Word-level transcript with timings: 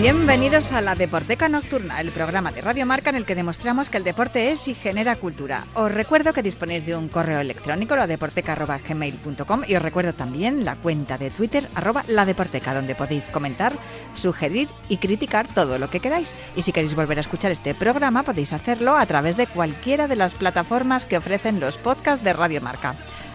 Bienvenidos 0.00 0.70
a 0.70 0.80
la 0.80 0.94
Deporteca 0.94 1.48
Nocturna, 1.48 2.00
el 2.00 2.12
programa 2.12 2.52
de 2.52 2.60
Radio 2.60 2.86
Marca 2.86 3.10
en 3.10 3.16
el 3.16 3.24
que 3.24 3.34
demostramos 3.34 3.90
que 3.90 3.96
el 3.96 4.04
deporte 4.04 4.52
es 4.52 4.68
y 4.68 4.74
genera 4.74 5.16
cultura. 5.16 5.64
Os 5.74 5.90
recuerdo 5.90 6.32
que 6.32 6.44
disponéis 6.44 6.86
de 6.86 6.94
un 6.94 7.08
correo 7.08 7.40
electrónico, 7.40 7.96
la 7.96 8.06
deporteca.gmail.com 8.06 9.62
y 9.66 9.74
os 9.74 9.82
recuerdo 9.82 10.12
también 10.12 10.64
la 10.64 10.76
cuenta 10.76 11.18
de 11.18 11.30
Twitter, 11.30 11.66
arroba 11.74 12.04
la 12.06 12.24
deporteca, 12.24 12.74
donde 12.74 12.94
podéis 12.94 13.28
comentar, 13.28 13.72
sugerir 14.14 14.68
y 14.88 14.98
criticar 14.98 15.48
todo 15.48 15.80
lo 15.80 15.90
que 15.90 15.98
queráis. 15.98 16.32
Y 16.54 16.62
si 16.62 16.70
queréis 16.70 16.94
volver 16.94 17.18
a 17.18 17.22
escuchar 17.22 17.50
este 17.50 17.74
programa, 17.74 18.22
podéis 18.22 18.52
hacerlo 18.52 18.96
a 18.96 19.04
través 19.06 19.36
de 19.36 19.48
cualquiera 19.48 20.06
de 20.06 20.14
las 20.14 20.36
plataformas 20.36 21.06
que 21.06 21.18
ofrecen 21.18 21.58
los 21.58 21.76
podcasts 21.76 22.24
de 22.24 22.34
Radio 22.34 22.60
Marca. 22.60 22.94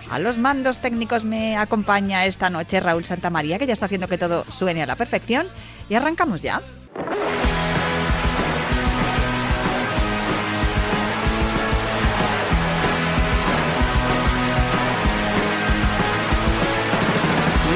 A 0.09 0.19
los 0.19 0.37
mandos 0.37 0.77
técnicos 0.77 1.25
me 1.25 1.57
acompaña 1.57 2.25
esta 2.25 2.49
noche 2.49 2.79
Raúl 2.79 3.03
Santamaría, 3.03 3.59
que 3.59 3.65
ya 3.65 3.73
está 3.73 3.87
haciendo 3.87 4.07
que 4.07 4.17
todo 4.17 4.45
suene 4.45 4.83
a 4.83 4.85
la 4.85 4.95
perfección. 4.95 5.47
Y 5.89 5.95
arrancamos 5.95 6.41
ya. 6.41 6.61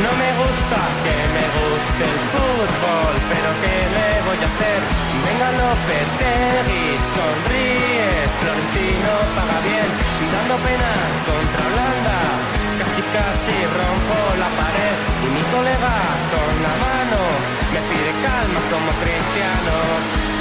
No 0.03 0.11
me 0.13 0.29
gusta 0.39 0.79
que 1.03 1.17
me 1.35 1.45
guste 1.57 2.03
el 2.05 2.19
fútbol, 2.31 3.13
pero 3.31 3.49
¿qué 3.61 3.75
le 3.95 4.09
voy 4.27 4.39
a 4.39 4.47
hacer? 4.47 4.79
Venga 5.25 5.49
Lopetegui, 5.57 6.85
sonríe, 7.13 8.09
Florentino 8.39 9.13
paga 9.35 9.57
bien, 9.67 9.89
dando 10.33 10.55
pena 10.63 10.91
contra 11.27 11.61
Holanda, 11.67 12.17
casi 12.79 13.01
casi 13.09 13.57
rompo 13.77 14.17
la 14.37 14.49
pared 14.59 14.97
y 15.25 15.27
mi 15.35 15.43
colega 15.51 15.95
con 16.31 16.53
la 16.63 16.73
mano 16.77 16.86
me 17.73 17.79
pide 17.89 18.11
calma 18.23 18.61
como 18.71 18.91
cristiano. 19.03 19.75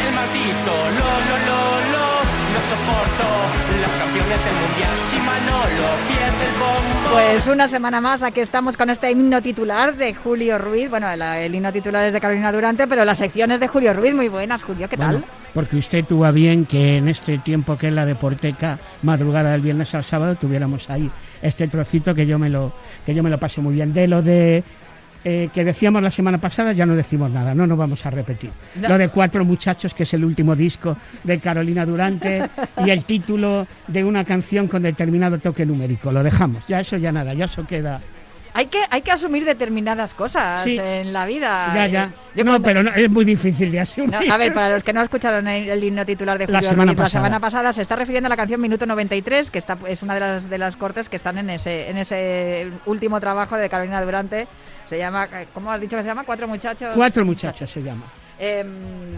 El 0.06 0.14
maldito 0.14 0.72
lo 0.98 1.10
lo 1.28 1.36
lo 1.48 1.60
lo 1.92 2.06
no 2.56 2.60
soporto 2.70 3.26
las 3.82 3.92
canciones 4.00 4.40
del 4.44 4.56
mundial 4.62 4.94
si 5.10 5.18
Manolo 5.18 5.88
pierde 6.08 6.44
el 6.46 6.56
bombo. 6.58 7.12
Pues 7.12 7.46
una 7.46 7.68
semana 7.68 8.00
más, 8.00 8.22
aquí 8.22 8.40
estamos 8.40 8.76
con 8.76 8.88
este 8.90 9.10
himno 9.10 9.42
titular 9.42 9.94
de 9.94 10.14
Julio 10.14 10.58
Ruiz. 10.58 10.88
Bueno, 10.88 11.08
el 11.10 11.54
himno 11.54 11.72
titular 11.72 12.06
es 12.06 12.12
de 12.12 12.20
Carolina 12.20 12.52
Durante, 12.52 12.86
pero 12.86 13.04
las 13.04 13.18
secciones 13.18 13.60
de 13.60 13.68
Julio 13.68 13.92
Ruiz, 13.92 14.14
muy 14.14 14.28
buenas, 14.28 14.62
Julio, 14.62 14.88
¿qué 14.88 14.96
tal? 14.96 15.12
Bueno, 15.12 15.26
porque 15.52 15.76
usted 15.76 16.04
tuvo 16.04 16.24
a 16.24 16.30
bien 16.30 16.64
que 16.64 16.96
en 16.96 17.08
este 17.08 17.38
tiempo 17.38 17.76
que 17.76 17.88
es 17.88 17.92
la 17.92 18.06
deporteca, 18.06 18.78
madrugada 19.02 19.52
del 19.52 19.60
viernes 19.60 19.94
al 19.94 20.04
sábado, 20.04 20.34
tuviéramos 20.34 20.88
ahí 20.90 21.10
este 21.42 21.68
trocito 21.68 22.14
que 22.14 22.26
yo 22.26 22.38
me 22.38 22.48
lo, 22.48 22.72
que 23.04 23.14
yo 23.14 23.22
me 23.22 23.30
lo 23.30 23.38
paso 23.38 23.60
muy 23.62 23.74
bien. 23.74 23.92
De 23.92 24.08
lo 24.08 24.22
de 24.22 24.64
eh, 25.24 25.48
que 25.52 25.64
decíamos 25.64 26.02
la 26.02 26.10
semana 26.10 26.38
pasada, 26.38 26.72
ya 26.72 26.86
no 26.86 26.94
decimos 26.94 27.30
nada, 27.30 27.54
no 27.54 27.66
nos 27.66 27.78
vamos 27.78 28.04
a 28.06 28.10
repetir. 28.10 28.50
No. 28.80 28.88
Lo 28.88 28.98
de 28.98 29.08
Cuatro 29.08 29.44
Muchachos, 29.44 29.94
que 29.94 30.04
es 30.04 30.14
el 30.14 30.24
último 30.24 30.54
disco 30.54 30.96
de 31.24 31.38
Carolina 31.40 31.84
Durante, 31.84 32.48
y 32.84 32.90
el 32.90 33.04
título 33.04 33.66
de 33.88 34.04
una 34.04 34.24
canción 34.24 34.68
con 34.68 34.82
determinado 34.82 35.38
toque 35.38 35.66
numérico. 35.66 36.12
Lo 36.12 36.22
dejamos, 36.22 36.66
ya 36.66 36.80
eso 36.80 36.96
ya 36.96 37.12
nada, 37.12 37.34
ya 37.34 37.46
eso 37.46 37.66
queda. 37.66 38.00
Hay 38.56 38.66
que, 38.66 38.80
hay 38.90 39.02
que 39.02 39.12
asumir 39.12 39.44
determinadas 39.44 40.14
cosas 40.14 40.64
Sí. 40.64 40.78
en 40.80 41.12
la 41.12 41.26
vida. 41.26 41.72
Ya, 41.74 41.86
ya. 41.86 42.10
Yo 42.34 42.44
no, 42.44 42.52
cuando- 42.52 42.64
pero 42.66 42.82
no, 42.82 42.90
es 42.94 43.10
muy 43.10 43.24
difícil 43.24 43.70
de 43.70 43.80
asumir. 43.80 44.10
No, 44.10 44.32
a 44.34 44.36
ver, 44.36 44.52
para 44.54 44.70
los 44.70 44.82
que 44.82 44.92
no 44.92 45.02
escucharon 45.02 45.46
el, 45.48 45.68
el 45.68 45.84
himno 45.84 46.04
titular 46.06 46.38
de 46.38 46.46
La 46.46 46.58
Julio 46.58 46.70
semana 46.70 46.92
Ruiz 46.92 46.98
la 47.00 47.08
semana 47.08 47.40
pasada, 47.40 47.72
se 47.72 47.82
está 47.82 47.96
refiriendo 47.96 48.26
a 48.26 48.30
la 48.30 48.36
canción 48.36 48.60
Minuto 48.60 48.86
93, 48.86 49.50
que 49.50 49.58
está, 49.58 49.76
es 49.88 50.02
una 50.02 50.14
de 50.14 50.20
las, 50.20 50.50
de 50.50 50.58
las 50.58 50.76
cortes 50.76 51.08
que 51.08 51.16
están 51.16 51.38
en 51.38 51.50
ese, 51.50 51.90
en 51.90 51.98
ese 51.98 52.70
último 52.86 53.20
trabajo 53.20 53.56
de 53.56 53.68
Carolina 53.68 54.02
Durante. 54.02 54.46
Se 54.84 54.98
llama, 54.98 55.28
¿cómo 55.52 55.70
has 55.70 55.80
dicho 55.80 55.96
que 55.96 56.02
se 56.02 56.08
llama? 56.08 56.24
Cuatro 56.24 56.46
muchachos. 56.48 56.90
Cuatro 56.94 57.24
Muchachos 57.24 57.68
se 57.70 57.82
llama. 57.82 58.04
Em, 58.38 58.66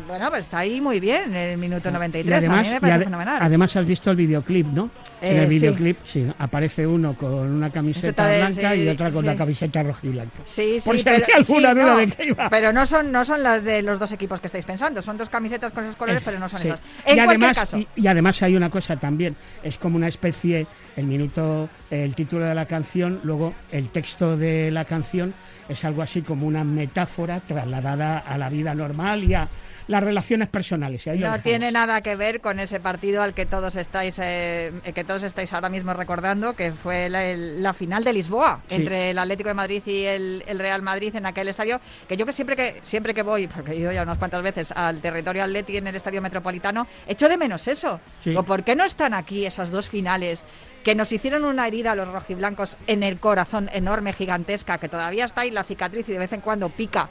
bueno, 0.07 0.31
pues 0.31 0.45
está 0.45 0.59
ahí 0.59 0.81
muy 0.81 1.01
bien, 1.01 1.35
el 1.35 1.59
minuto 1.59 1.91
93. 1.91 2.31
Y 2.31 2.33
además, 2.47 2.59
a 2.67 2.71
mí 2.71 2.75
me 2.75 2.81
parece 2.81 3.05
fenomenal. 3.05 3.39
además 3.43 3.77
has 3.77 3.87
visto 3.87 4.11
el 4.11 4.17
videoclip, 4.17 4.67
¿no? 4.69 4.91
en 5.21 5.37
Eh, 5.37 5.43
el 5.43 5.49
sí. 5.49 5.59
videoclip, 5.59 5.97
sí. 6.05 6.27
aparece 6.39 6.87
uno 6.87 7.15
con 7.15 7.33
una 7.35 7.71
camiseta 7.71 8.29
de- 8.29 8.37
blanca 8.39 8.73
sí, 8.75 8.81
y 8.83 8.89
otra 8.89 9.11
con 9.11 9.23
sí. 9.23 9.27
la 9.27 9.35
camiseta 9.37 9.83
roja 9.83 9.99
y 10.05 10.09
blanca. 10.11 10.39
Sí, 10.47 10.79
Por 10.85 10.97
sí, 10.97 11.03
si 11.03 11.09
había 11.09 11.27
pero, 11.27 11.39
alguna 11.39 11.75
duda 11.75 11.87
no, 11.87 11.97
de 11.99 12.07
qué 12.07 12.27
iba. 12.27 12.49
pero 12.49 12.73
no 12.73 12.87
son, 12.87 13.11
no 13.11 13.25
son 13.25 13.43
las 13.43 13.65
de 13.65 13.83
los 13.83 13.99
dos 13.99 14.13
equipos 14.13 14.41
que 14.41 14.47
estáis 14.47 14.65
pensando, 14.65 15.03
son 15.03 15.19
dos 15.19 15.29
camisetas 15.29 15.73
con 15.73 15.83
esos 15.83 15.97
colores, 15.97 16.23
pero 16.25 16.39
no 16.39 16.49
son 16.49 16.63
esas. 16.63 16.79
En 17.05 17.15
y 17.15 17.17
cualquier 17.17 17.29
además, 17.31 17.59
caso, 17.59 17.77
y, 17.79 17.89
y 17.97 18.07
además 18.07 18.41
hay 18.45 18.55
una 18.57 18.71
cosa 18.71 18.95
también, 18.97 19.35
es 19.65 19.77
como 19.77 19.97
una 19.97 20.07
especie, 20.07 20.67
el 20.97 21.07
minuto, 21.07 21.69
el 21.91 22.15
título 22.15 22.45
de 22.45 22.55
la 22.55 22.67
canción, 22.67 23.21
luego 23.23 23.55
el 23.73 23.89
texto 23.89 24.37
de 24.37 24.71
la 24.71 24.85
canción 24.85 25.35
es 25.69 25.85
algo 25.85 26.03
así 26.03 26.23
como 26.23 26.47
una 26.47 26.65
metáfora 26.65 27.41
trasladada 27.41 28.19
a 28.19 28.39
la 28.39 28.49
vida 28.49 28.75
normal 28.75 29.25
y 29.25 29.35
a 29.35 29.49
las 29.87 30.03
relaciones 30.03 30.49
personales. 30.51 31.07
y 31.07 31.11
ahí 31.11 31.19
no 31.19 31.39
tiene 31.41 31.73
nada 31.73 32.03
que 32.03 32.15
ver 32.15 32.43
con 32.43 32.61
ese 32.61 32.79
partido 32.79 33.23
al 33.23 33.33
que 33.33 33.47
todos 33.47 33.75
estáis 33.77 34.17
eh, 34.19 34.71
que 34.95 35.03
todos 35.03 35.23
estáis 35.23 35.51
ahora 35.55 35.71
mismo 35.71 35.95
recordando, 35.95 36.53
que 36.55 36.73
fue 36.73 37.09
la, 37.09 37.25
el- 37.25 37.63
la 37.63 37.73
final 37.73 38.05
de 38.05 38.13
Lisboa 38.13 38.61
Sí. 38.69 38.75
entre 38.75 39.11
el 39.13 39.19
Atlético 39.19 39.49
de 39.49 39.55
Madrid 39.55 39.83
y 39.87 40.05
el, 40.05 40.45
el 40.47 40.59
Real 40.59 40.83
Madrid 40.83 41.15
en 41.17 41.25
aquel 41.25 41.49
estadio, 41.49 41.81
que 42.07 42.19
yo 42.19 42.27
que 42.27 42.35
siempre 42.35 42.55
que 42.55 42.81
siempre 42.83 43.15
que 43.15 43.23
voy, 43.23 43.47
porque 43.47 43.73
he 43.73 43.77
ido 43.77 43.91
ya 43.91 44.03
unas 44.03 44.19
cuantas 44.19 44.43
veces 44.43 44.73
al 44.73 45.01
territorio 45.01 45.43
Atleti 45.43 45.79
en 45.79 45.87
el 45.87 45.97
Estadio 45.97 46.21
Metropolitano, 46.21 46.87
echo 47.07 47.27
de 47.27 47.39
menos 47.39 47.67
eso. 47.67 47.99
Sí. 48.23 48.31
Digo, 48.31 48.43
¿Por 48.43 48.65
qué 48.65 48.77
no 48.77 48.85
están 48.85 49.15
aquí 49.15 49.47
esas 49.47 49.71
dos 49.71 49.89
finales? 49.89 50.45
Que 50.85 50.95
nos 50.95 51.13
hicieron 51.13 51.45
una 51.45 51.67
herida 51.67 51.93
a 51.93 51.95
los 51.95 52.09
rojiblancos 52.09 52.77
en 52.87 53.03
el 53.03 53.19
corazón 53.19 53.69
enorme, 53.73 54.13
gigantesca, 54.13 54.79
que 54.79 54.89
todavía 54.89 55.25
está 55.25 55.43
ahí 55.43 55.51
la 55.51 55.65
cicatriz 55.65 56.09
y 56.09 56.13
de 56.13 56.19
vez 56.19 56.33
en 56.33 56.41
cuando 56.41 56.69
pica, 56.69 57.09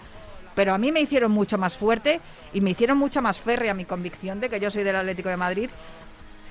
pero 0.56 0.74
a 0.74 0.78
mí 0.78 0.92
me 0.92 1.02
hicieron 1.02 1.32
mucho 1.32 1.58
más 1.58 1.78
fuerte 1.78 2.20
y 2.54 2.62
me 2.62 2.72
hicieron 2.72 2.98
mucho 2.98 3.22
más 3.22 3.40
férrea 3.40 3.74
mi 3.74 3.86
convicción 3.86 4.40
de 4.40 4.50
que 4.50 4.60
yo 4.60 4.72
soy 4.72 4.84
del 4.84 4.96
Atlético 4.96 5.30
de 5.30 5.38
Madrid, 5.38 5.70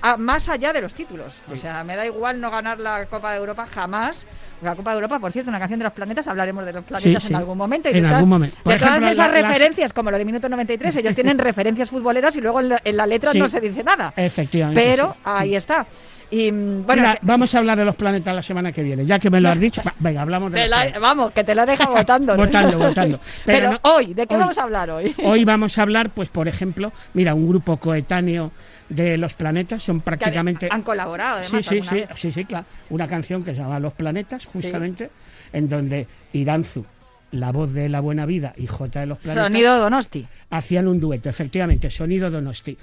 a- 0.01 0.15
más 0.15 0.47
allá 0.47 0.71
de 0.73 0.79
los 0.81 0.93
títulos. 0.93 1.41
O 1.51 1.55
sea, 1.55 1.83
me 1.83 1.95
da 1.95 2.05
igual 2.05 2.39
no 2.39 2.51
ganar 2.51 2.79
la 2.79 3.07
Copa 3.07 3.31
de 3.31 3.37
Europa 3.39 3.65
jamás. 3.65 4.27
La 4.61 4.75
Copa 4.75 4.91
de 4.91 4.97
Europa, 4.97 5.17
por 5.19 5.31
cierto, 5.31 5.49
una 5.49 5.59
canción 5.59 5.79
de 5.79 5.85
los 5.85 5.93
planetas, 5.93 6.27
hablaremos 6.27 6.63
de 6.65 6.73
los 6.73 6.83
planetas 6.85 7.23
Sí, 7.23 7.27
en 7.27 7.29
sí. 7.29 7.33
algún 7.33 7.57
momento. 7.57 7.89
Y 7.89 7.97
En 7.97 8.05
algún 8.05 8.29
momento. 8.29 8.57
De 8.63 8.77
todas 8.77 8.97
esas 9.03 9.17
la- 9.17 9.27
las- 9.27 9.47
referencias, 9.47 9.91
como 9.93 10.11
lo 10.11 10.17
de 10.19 10.23
Minuto 10.25 10.47
93, 10.49 10.95
ellos 10.97 11.15
tienen 11.15 11.39
referencias 11.39 11.89
futboleras 11.89 12.35
y 12.35 12.41
luego 12.41 12.59
en 12.59 12.69
la, 12.69 12.81
en 12.83 12.95
la 12.95 13.07
letra 13.07 13.31
Sí. 13.31 13.39
no 13.39 13.49
se 13.49 13.59
dice 13.59 13.83
nada. 13.83 14.13
Efectivamente. 14.15 14.79
Pero 14.81 15.15
ahí 15.23 15.55
está. 15.55 15.85
Y 16.29 16.51
mm, 16.51 16.85
bueno, 16.85 17.01
Mira, 17.03 17.13
que- 17.15 17.19
vamos 17.25 17.55
a 17.55 17.57
hablar 17.59 17.77
de 17.77 17.85
los 17.85 17.95
planetas 17.95 18.35
la 18.35 18.41
semana 18.41 18.71
que 18.71 18.83
viene. 18.83 19.05
Ya 19.05 19.17
que 19.19 19.29
me 19.29 19.39
lo 19.39 19.49
has 19.49 19.59
dicho, 19.59 19.81
va, 19.85 19.93
venga, 19.99 20.21
hablamos 20.21 20.51
de 20.51 20.67
la- 20.67 20.99
vamos, 20.99 21.31
que 21.31 21.43
te 21.43 21.55
la 21.55 21.65
deja 21.65 21.85
votando. 21.89 22.35
¿no? 22.35 22.43
Votando, 22.43 22.77
votando. 22.77 23.19
Pero, 23.45 23.69
Pero 23.69 23.71
no- 23.71 23.79
hoy, 23.95 24.13
¿de 24.13 24.27
qué 24.27 24.35
hoy. 24.35 24.39
vamos 24.41 24.57
a 24.57 24.63
hablar 24.63 24.89
hoy? 24.89 25.15
Hoy 25.23 25.45
vamos 25.45 25.77
a 25.77 25.81
hablar, 25.83 26.09
pues 26.09 26.29
por 26.29 26.47
ejemplo, 26.47 26.91
mira, 27.13 27.33
un 27.33 27.47
grupo 27.47 27.77
coetáneo 27.77 28.51
de 28.89 29.17
los 29.17 29.33
planetas, 29.33 29.83
son 29.83 30.01
prácticamente... 30.01 30.67
Han 30.71 30.81
colaborado, 30.81 31.37
además. 31.39 31.65
Sí, 31.65 31.81
sí, 31.81 31.87
sí, 31.87 31.95
vez. 31.95 32.09
sí, 32.15 32.31
sí, 32.31 32.45
claro. 32.45 32.65
Una 32.89 33.07
canción 33.07 33.43
que 33.43 33.51
se 33.53 33.57
llama 33.61 33.79
Los 33.79 33.93
Planetas, 33.93 34.45
justamente, 34.45 35.09
en 35.51 35.67
donde 35.67 36.07
Iranzu, 36.31 36.85
la 37.31 37.51
voz 37.51 37.73
de 37.73 37.89
La 37.89 37.99
Buena 37.99 38.25
Vida, 38.25 38.53
y 38.55 38.65
J 38.65 39.01
de 39.01 39.05
los 39.07 39.17
Planetas, 39.17 39.43
Sonido 39.45 39.77
Donosti. 39.79 40.25
hacían 40.49 40.87
un 40.87 41.01
dueto, 41.01 41.27
efectivamente, 41.29 41.89
Sonido 41.89 42.29
Donosti. 42.31 42.77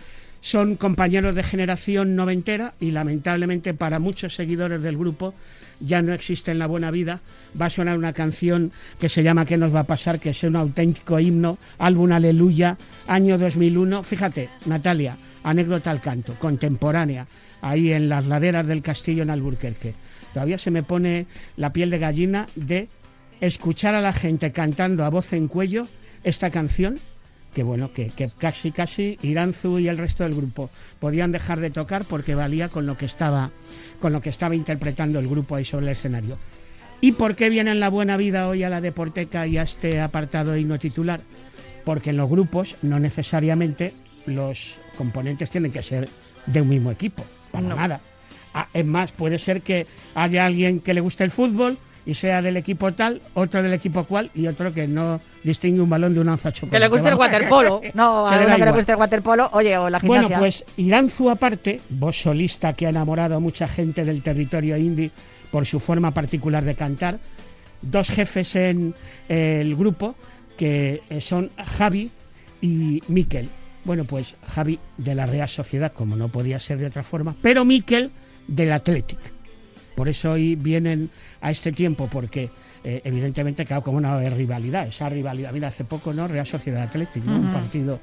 Son 0.44 0.76
compañeros 0.76 1.34
de 1.34 1.42
generación 1.42 2.16
noventera 2.16 2.74
y 2.78 2.90
lamentablemente 2.90 3.72
para 3.72 3.98
muchos 3.98 4.34
seguidores 4.34 4.82
del 4.82 4.98
grupo 4.98 5.32
ya 5.80 6.02
no 6.02 6.12
existe 6.12 6.50
en 6.50 6.58
la 6.58 6.66
buena 6.66 6.90
vida. 6.90 7.22
Va 7.58 7.66
a 7.66 7.70
sonar 7.70 7.96
una 7.96 8.12
canción 8.12 8.70
que 9.00 9.08
se 9.08 9.22
llama 9.22 9.46
¿Qué 9.46 9.56
nos 9.56 9.74
va 9.74 9.80
a 9.80 9.86
pasar? 9.86 10.20
que 10.20 10.30
es 10.30 10.44
un 10.44 10.56
auténtico 10.56 11.18
himno, 11.18 11.56
álbum 11.78 12.12
Aleluya, 12.12 12.76
año 13.06 13.38
2001. 13.38 14.02
Fíjate, 14.02 14.50
Natalia, 14.66 15.16
anécdota 15.44 15.90
al 15.90 16.02
canto, 16.02 16.34
contemporánea, 16.38 17.26
ahí 17.62 17.92
en 17.92 18.10
las 18.10 18.26
laderas 18.26 18.66
del 18.66 18.82
castillo 18.82 19.22
en 19.22 19.30
Alburquerque. 19.30 19.94
Todavía 20.34 20.58
se 20.58 20.70
me 20.70 20.82
pone 20.82 21.24
la 21.56 21.72
piel 21.72 21.88
de 21.88 21.98
gallina 22.00 22.48
de 22.54 22.88
escuchar 23.40 23.94
a 23.94 24.02
la 24.02 24.12
gente 24.12 24.52
cantando 24.52 25.06
a 25.06 25.08
voz 25.08 25.32
en 25.32 25.48
cuello 25.48 25.88
esta 26.22 26.50
canción 26.50 27.00
que 27.54 27.62
bueno, 27.62 27.92
que, 27.92 28.08
que 28.10 28.28
casi 28.36 28.72
casi 28.72 29.18
Iranzu 29.22 29.78
y 29.78 29.88
el 29.88 29.96
resto 29.96 30.24
del 30.24 30.34
grupo 30.34 30.70
podían 30.98 31.32
dejar 31.32 31.60
de 31.60 31.70
tocar 31.70 32.04
porque 32.04 32.34
valía 32.34 32.68
con 32.68 32.84
lo 32.84 32.96
que 32.96 33.06
estaba 33.06 33.50
con 34.00 34.12
lo 34.12 34.20
que 34.20 34.28
estaba 34.30 34.54
interpretando 34.54 35.18
el 35.18 35.28
grupo 35.28 35.54
ahí 35.56 35.64
sobre 35.64 35.86
el 35.86 35.92
escenario. 35.92 36.36
¿Y 37.00 37.12
por 37.12 37.36
qué 37.36 37.48
viene 37.50 37.70
en 37.70 37.80
la 37.80 37.88
buena 37.90 38.16
vida 38.16 38.48
hoy 38.48 38.62
a 38.64 38.68
la 38.70 38.80
Deporteca 38.80 39.46
y 39.46 39.56
a 39.58 39.62
este 39.62 40.00
apartado 40.00 40.56
himno 40.56 40.78
titular? 40.78 41.20
Porque 41.84 42.10
en 42.10 42.16
los 42.16 42.28
grupos 42.30 42.76
no 42.82 42.98
necesariamente 42.98 43.94
los 44.26 44.80
componentes 44.96 45.50
tienen 45.50 45.70
que 45.70 45.82
ser 45.82 46.08
de 46.46 46.60
un 46.62 46.68
mismo 46.68 46.90
equipo, 46.90 47.24
para 47.52 47.66
No. 47.68 47.76
nada. 47.76 48.00
Ah, 48.54 48.68
es 48.72 48.84
más, 48.86 49.12
puede 49.12 49.38
ser 49.38 49.62
que 49.62 49.86
haya 50.14 50.46
alguien 50.46 50.80
que 50.80 50.94
le 50.94 51.00
guste 51.00 51.24
el 51.24 51.30
fútbol 51.30 51.76
y 52.06 52.14
sea 52.14 52.42
del 52.42 52.56
equipo 52.56 52.92
tal, 52.92 53.20
otro 53.34 53.62
del 53.62 53.72
equipo 53.72 54.04
cual 54.04 54.30
y 54.34 54.46
otro 54.46 54.72
que 54.72 54.86
no 54.86 55.20
distingue 55.42 55.80
un 55.80 55.88
balón 55.88 56.12
de 56.14 56.20
una 56.20 56.32
onza 56.32 56.52
chocolate. 56.52 56.76
Que 56.76 56.80
le 56.80 56.88
guste 56.88 57.08
el 57.08 57.14
waterpolo. 57.14 57.80
No, 57.94 58.26
a 58.26 58.38
uno 58.44 58.56
que 58.56 58.64
le 58.64 58.72
guste 58.72 58.92
el 58.92 58.98
waterpolo, 58.98 59.48
oye, 59.52 59.76
o 59.78 59.88
la 59.88 59.98
Bueno, 60.00 60.24
gimnasia. 60.24 60.38
pues 60.38 60.64
Iranzu 60.76 61.30
aparte, 61.30 61.80
voz 61.90 62.16
solista 62.16 62.72
que 62.74 62.86
ha 62.86 62.90
enamorado 62.90 63.36
a 63.36 63.40
mucha 63.40 63.66
gente 63.68 64.04
del 64.04 64.22
territorio 64.22 64.76
indie 64.76 65.10
por 65.50 65.64
su 65.66 65.80
forma 65.80 66.10
particular 66.10 66.64
de 66.64 66.74
cantar, 66.74 67.18
dos 67.80 68.08
jefes 68.10 68.56
en 68.56 68.94
eh, 69.28 69.58
el 69.60 69.76
grupo 69.76 70.14
que 70.56 71.02
eh, 71.08 71.20
son 71.20 71.50
Javi 71.56 72.10
y 72.60 73.02
Miquel. 73.08 73.48
Bueno, 73.84 74.04
pues 74.04 74.34
Javi 74.46 74.78
de 74.96 75.14
la 75.14 75.26
Real 75.26 75.48
Sociedad, 75.48 75.92
como 75.92 76.16
no 76.16 76.28
podía 76.28 76.58
ser 76.58 76.78
de 76.78 76.86
otra 76.86 77.02
forma, 77.02 77.34
pero 77.42 77.64
Miquel 77.64 78.10
del 78.48 78.72
Athletic. 78.72 79.18
Por 79.94 80.08
eso 80.08 80.32
hoy 80.32 80.56
vienen 80.56 81.10
a 81.40 81.50
este 81.50 81.72
tiempo, 81.72 82.08
porque 82.10 82.50
eh, 82.82 83.00
evidentemente, 83.04 83.64
claro, 83.64 83.82
como 83.82 83.98
una 83.98 84.18
rivalidad, 84.30 84.86
esa 84.86 85.08
rivalidad. 85.08 85.52
Mira, 85.52 85.68
hace 85.68 85.84
poco, 85.84 86.12
¿no? 86.12 86.28
Real 86.28 86.46
Sociedad 86.46 86.82
Athletic, 86.82 87.24
¿no? 87.24 87.36
Un 87.36 87.52
partido 87.52 88.00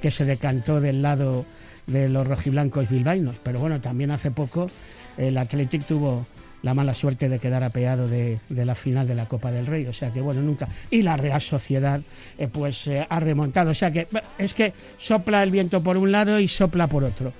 que 0.00 0.10
se 0.10 0.24
decantó 0.24 0.80
del 0.80 1.02
lado 1.02 1.46
de 1.86 2.08
los 2.08 2.26
rojiblancos 2.26 2.90
bilbaínos. 2.90 3.36
Pero 3.42 3.60
bueno, 3.60 3.80
también 3.80 4.10
hace 4.10 4.30
poco 4.30 4.70
el 5.16 5.36
Athletic 5.38 5.86
tuvo 5.86 6.26
la 6.62 6.74
mala 6.74 6.92
suerte 6.92 7.28
de 7.28 7.38
quedar 7.38 7.62
apeado 7.62 8.08
de, 8.08 8.40
de 8.48 8.64
la 8.64 8.74
final 8.74 9.06
de 9.06 9.14
la 9.14 9.26
Copa 9.26 9.50
del 9.50 9.66
Rey. 9.66 9.86
O 9.86 9.92
sea 9.92 10.10
que 10.10 10.20
bueno, 10.20 10.42
nunca. 10.42 10.68
Y 10.90 11.02
la 11.02 11.16
Real 11.16 11.40
Sociedad, 11.40 12.00
eh, 12.36 12.48
pues 12.48 12.86
eh, 12.86 13.06
ha 13.08 13.20
remontado. 13.20 13.70
O 13.70 13.74
sea 13.74 13.90
que 13.90 14.08
es 14.38 14.54
que 14.54 14.72
sopla 14.98 15.42
el 15.42 15.50
viento 15.50 15.82
por 15.82 15.96
un 15.96 16.12
lado 16.12 16.38
y 16.38 16.48
sopla 16.48 16.86
por 16.86 17.04
otro. 17.04 17.32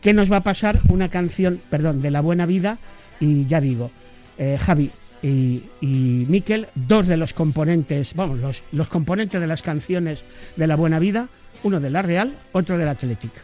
¿Qué 0.00 0.12
nos 0.12 0.30
va 0.30 0.38
a 0.38 0.42
pasar? 0.42 0.80
Una 0.88 1.08
canción, 1.08 1.60
perdón, 1.70 2.02
de 2.02 2.10
la 2.10 2.20
buena 2.20 2.46
vida. 2.46 2.78
Y 3.20 3.46
ya 3.46 3.60
digo, 3.60 3.90
eh, 4.38 4.58
Javi 4.60 4.90
y, 5.22 5.62
y 5.80 6.26
Miquel, 6.28 6.66
dos 6.74 7.06
de 7.06 7.16
los 7.16 7.32
componentes, 7.32 8.14
vamos, 8.14 8.38
los, 8.38 8.64
los 8.72 8.88
componentes 8.88 9.40
de 9.40 9.46
las 9.46 9.62
canciones 9.62 10.24
de 10.56 10.66
la 10.66 10.76
buena 10.76 10.98
vida, 10.98 11.28
uno 11.62 11.80
de 11.80 11.90
la 11.90 12.02
Real, 12.02 12.36
otro 12.52 12.76
del 12.76 12.88
Athletic. 12.88 13.32
que 13.32 13.40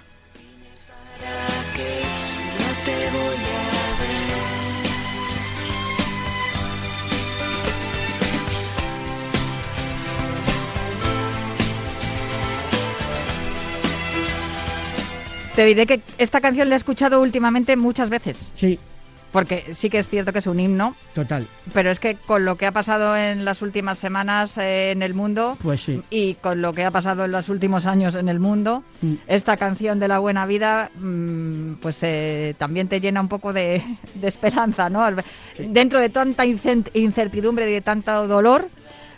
si 2.19 2.44
no 2.44 2.67
te 2.84 3.11
voy 3.11 3.34
a 3.34 3.37
ver 4.00 4.11
Te 15.56 15.64
diré 15.64 15.87
que 15.87 16.00
esta 16.19 16.40
canción 16.40 16.69
la 16.69 16.75
he 16.75 16.78
escuchado 16.78 17.20
últimamente 17.22 17.76
muchas 17.76 18.11
veces, 18.11 18.50
Sí, 18.55 18.78
porque 19.32 19.75
sí 19.75 19.91
que 19.91 19.99
es 19.99 20.09
cierto 20.09 20.32
que 20.32 20.41
es 20.41 20.47
un 20.47 20.59
himno, 20.59 20.97
total. 21.15 21.47
pero 21.73 21.91
es 21.91 22.00
que 22.00 22.17
con 22.17 22.44
lo 22.44 22.56
que 22.56 22.67
ha 22.67 22.73
pasado 22.73 23.17
en 23.17 23.44
las 23.44 23.62
últimas 23.62 23.99
semanas 23.99 24.59
eh, 24.59 24.91
en 24.91 25.03
el 25.03 25.15
mundo 25.15 25.56
Pues 25.62 25.82
sí. 25.82 26.03
y 26.11 26.35
con 26.35 26.61
lo 26.62 26.73
que 26.73 26.85
ha 26.85 26.91
pasado 26.91 27.25
en 27.25 27.31
los 27.32 27.49
últimos 27.49 27.87
años 27.87 28.15
en 28.17 28.29
el 28.29 28.41
mundo, 28.41 28.82
Mm. 29.03 29.15
esta 29.29 29.56
canción 29.56 29.99
de 30.00 30.09
la 30.09 30.19
buena 30.19 30.44
vida, 30.47 30.91
mm, 30.99 31.75
pues 31.81 31.99
eh, 32.03 32.55
también 32.59 32.88
te 32.88 33.00
llena 33.00 33.21
un 33.21 33.29
poco 33.29 33.53
de, 33.53 33.82
de 34.15 34.29
esperanza, 34.29 34.91
¿no? 34.91 35.06
Dentro 35.59 36.00
de 36.00 36.09
tanta 36.11 36.44
incertidumbre 36.44 37.71
y 37.71 37.75
de 37.75 37.81
tanto 37.81 38.27
dolor, 38.27 38.69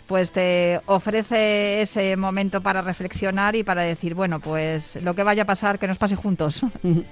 pues 0.07 0.31
te 0.31 0.79
ofrece 0.85 1.81
ese 1.81 2.15
momento 2.17 2.61
para 2.61 2.81
reflexionar 2.81 3.55
y 3.55 3.63
para 3.63 3.81
decir, 3.81 4.13
bueno, 4.13 4.39
pues 4.39 4.97
lo 5.01 5.15
que 5.15 5.23
vaya 5.23 5.43
a 5.43 5.45
pasar, 5.45 5.79
que 5.79 5.87
nos 5.87 5.97
pase 5.97 6.15
juntos. 6.15 6.61
dirás 6.83 7.03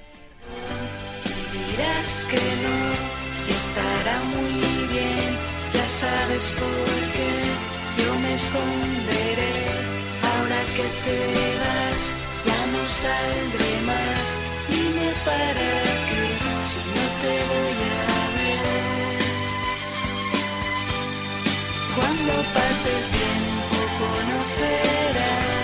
que 2.30 2.38
no 2.38 2.81
sabes 6.01 6.45
por 6.62 6.98
qué 7.15 7.33
yo 8.00 8.09
me 8.24 8.31
esconderé. 8.33 9.56
Ahora 10.30 10.59
que 10.75 10.86
te 11.06 11.19
vas 11.62 12.03
ya 12.50 12.62
no 12.74 12.81
saldré 13.01 13.71
más. 13.92 14.27
Dime 14.74 15.09
para 15.27 15.69
qué 16.07 16.24
si 16.69 16.80
no 16.95 17.06
te 17.21 17.33
voy 17.51 17.80
a 18.15 18.21
ver. 18.38 19.19
Cuando 21.95 22.33
pase 22.56 22.89
el 22.98 23.06
tiempo 23.15 23.40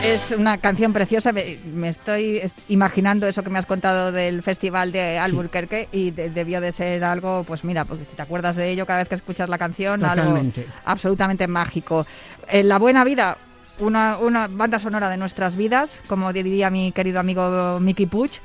Es 0.04 0.32
una 0.32 0.58
canción 0.58 0.94
preciosa. 0.94 1.34
Me, 1.34 1.90
estoy 1.90 2.38
es- 2.38 2.54
imaginando 2.70 3.28
eso 3.28 3.44
que 3.44 3.50
me 3.50 3.60
has 3.60 3.66
contado 3.66 4.12
del 4.12 4.42
festival 4.42 4.92
de 4.92 5.18
Albuquerque 5.18 5.90
y 5.92 6.12
de- 6.12 6.30
debió 6.30 6.62
de 6.62 6.72
ser 6.72 7.04
algo, 7.04 7.44
pues 7.46 7.64
mira, 7.64 7.84
porque 7.84 8.06
si 8.06 8.16
te 8.16 8.22
acuerdas 8.22 8.56
de 8.56 8.70
ello 8.72 8.86
cada 8.86 9.00
vez 9.00 9.10
que 9.10 9.16
escuchas 9.16 9.50
la 9.50 9.58
canción, 9.58 10.00
Totalmente. 10.00 10.62
algo 10.62 10.74
absolutamente 10.86 11.48
mágico. 11.48 12.06
En 12.48 12.70
La 12.70 12.78
Buena 12.80 13.04
Vida, 13.04 13.38
una, 13.80 14.18
una 14.18 14.48
banda 14.48 14.80
sonora 14.80 15.10
de 15.10 15.18
nuestras 15.18 15.56
vidas, 15.56 16.00
como 16.08 16.32
diría 16.32 16.70
mi 16.70 16.92
querido 16.92 17.20
amigo 17.20 17.80
Mickey 17.82 18.06
Puch. 18.06 18.40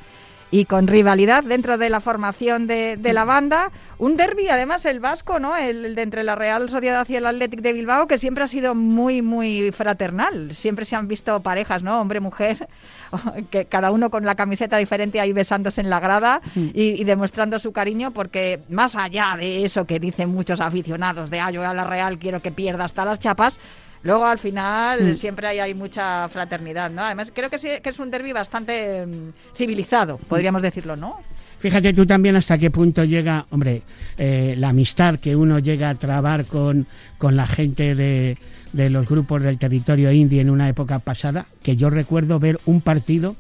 Y 0.53 0.67
con 0.67 0.87
rivalidad 0.87 1.43
dentro 1.43 1.79
de 1.79 1.89
la 1.89 2.01
formación 2.01 2.67
de, 2.67 2.99
de 2.99 3.13
la 3.15 3.25
banda, 3.25 3.71
un 3.97 4.19
derby, 4.19 4.49
además 4.49 4.85
el 4.85 5.01
vasco, 5.01 5.39
¿no? 5.39 5.57
El, 5.57 5.87
el 5.87 5.95
de 5.95 6.03
entre 6.03 6.25
la 6.25 6.35
Real 6.35 6.69
Sociedad 6.69 7.09
y 7.09 7.17
el 7.17 7.25
Athletic 7.25 7.63
de 7.63 7.73
Bilbao, 7.73 8.07
que 8.07 8.19
siempre 8.19 8.45
ha 8.45 8.47
sido 8.47 8.75
muy, 8.75 9.23
muy 9.23 9.73
fraternal. 9.73 10.55
Siempre 10.55 10.85
se 10.85 10.95
han 10.95 11.09
visto 11.09 11.41
parejas, 11.41 11.83
¿no? 11.83 11.99
Hombre-mujer, 12.03 12.69
que 13.51 13.65
cada 13.65 13.91
uno 13.91 14.11
con 14.11 14.27
la 14.27 14.35
camiseta 14.35 14.77
diferente 14.77 15.21
ahí 15.21 15.33
besándose 15.33 15.81
en 15.81 15.89
la 15.89 16.01
grada 16.01 16.43
y, 16.55 17.01
y 17.01 17.05
demostrando 17.05 17.59
su 17.59 17.73
cariño, 17.73 18.11
porque 18.11 18.61
más 18.69 18.95
allá 18.95 19.37
de 19.39 19.65
eso 19.65 19.87
que 19.87 19.99
dicen 19.99 20.29
muchos 20.29 20.61
aficionados 20.61 21.31
de, 21.31 21.41
ah, 21.41 21.51
yo 21.51 21.67
a 21.67 21.73
la 21.73 21.85
Real 21.85 22.19
quiero 22.19 22.41
que 22.41 22.53
pierda 22.53 22.85
hasta 22.85 23.07
las 23.07 23.19
chapas, 23.19 23.59
Luego 24.05 24.25
al 24.25 24.39
final 24.39 25.17
siempre 25.17 25.47
hay, 25.47 25.61
hay 25.61 25.75
mucha 25.75 26.29
fraternidad, 26.29 26.91
¿no? 26.91 27.03
Además 27.03 27.31
creo 27.35 27.49
que, 27.51 27.59
sí- 27.59 27.69
que 27.83 27.91
es 27.91 27.99
un 27.99 28.11
derby 28.11 28.33
bastante 28.33 29.07
mm, 29.07 29.55
civilizado, 29.57 30.19
podríamos 30.19 30.63
decirlo, 30.63 30.97
¿no? 30.97 31.19
Fíjate 31.59 31.93
tú 31.93 32.05
también 32.05 32.35
hasta 32.35 32.59
qué 32.59 32.73
punto 32.73 33.05
llega, 33.05 33.47
hombre, 33.51 33.83
eh, 34.19 34.57
la 34.59 34.71
amistad 34.71 35.15
que 35.21 35.37
uno 35.37 35.61
llega 35.61 35.91
a 35.91 35.95
trabar 35.95 36.45
con, 36.47 36.89
con 37.19 37.37
la 37.37 37.47
gente 37.47 37.95
de, 37.95 38.37
de 38.73 38.91
los 38.91 39.09
grupos 39.09 39.43
del 39.43 39.59
territorio 39.59 40.11
indie 40.11 40.41
en 40.41 40.51
una 40.51 40.69
época 40.69 40.99
pasada, 40.99 41.47
que 41.63 41.77
yo 41.77 41.89
recuerdo 41.89 42.41
ver 42.41 42.59
un 42.67 42.81
partido 42.81 43.37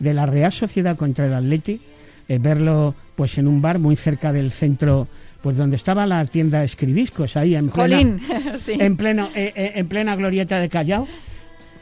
de 0.00 0.14
la 0.14 0.26
Real 0.26 0.50
Sociedad 0.50 0.96
contra 0.96 1.26
el 1.26 1.34
Atleti, 1.34 1.80
eh, 2.28 2.38
verlo 2.40 2.96
pues 3.14 3.38
en 3.38 3.46
un 3.46 3.62
bar 3.62 3.78
muy 3.78 3.94
cerca 3.94 4.32
del 4.32 4.50
centro, 4.50 5.06
pues 5.42 5.56
donde 5.56 5.76
estaba 5.76 6.06
la 6.06 6.24
tienda 6.26 6.64
Escribiscos, 6.64 7.36
ahí 7.36 7.54
en 7.54 7.68
plena, 7.68 8.18
sí. 8.58 8.72
en, 8.78 8.96
pleno, 8.96 9.28
eh, 9.34 9.52
eh, 9.54 9.72
en 9.76 9.88
plena 9.88 10.16
glorieta 10.16 10.60
de 10.60 10.68
Callao, 10.68 11.08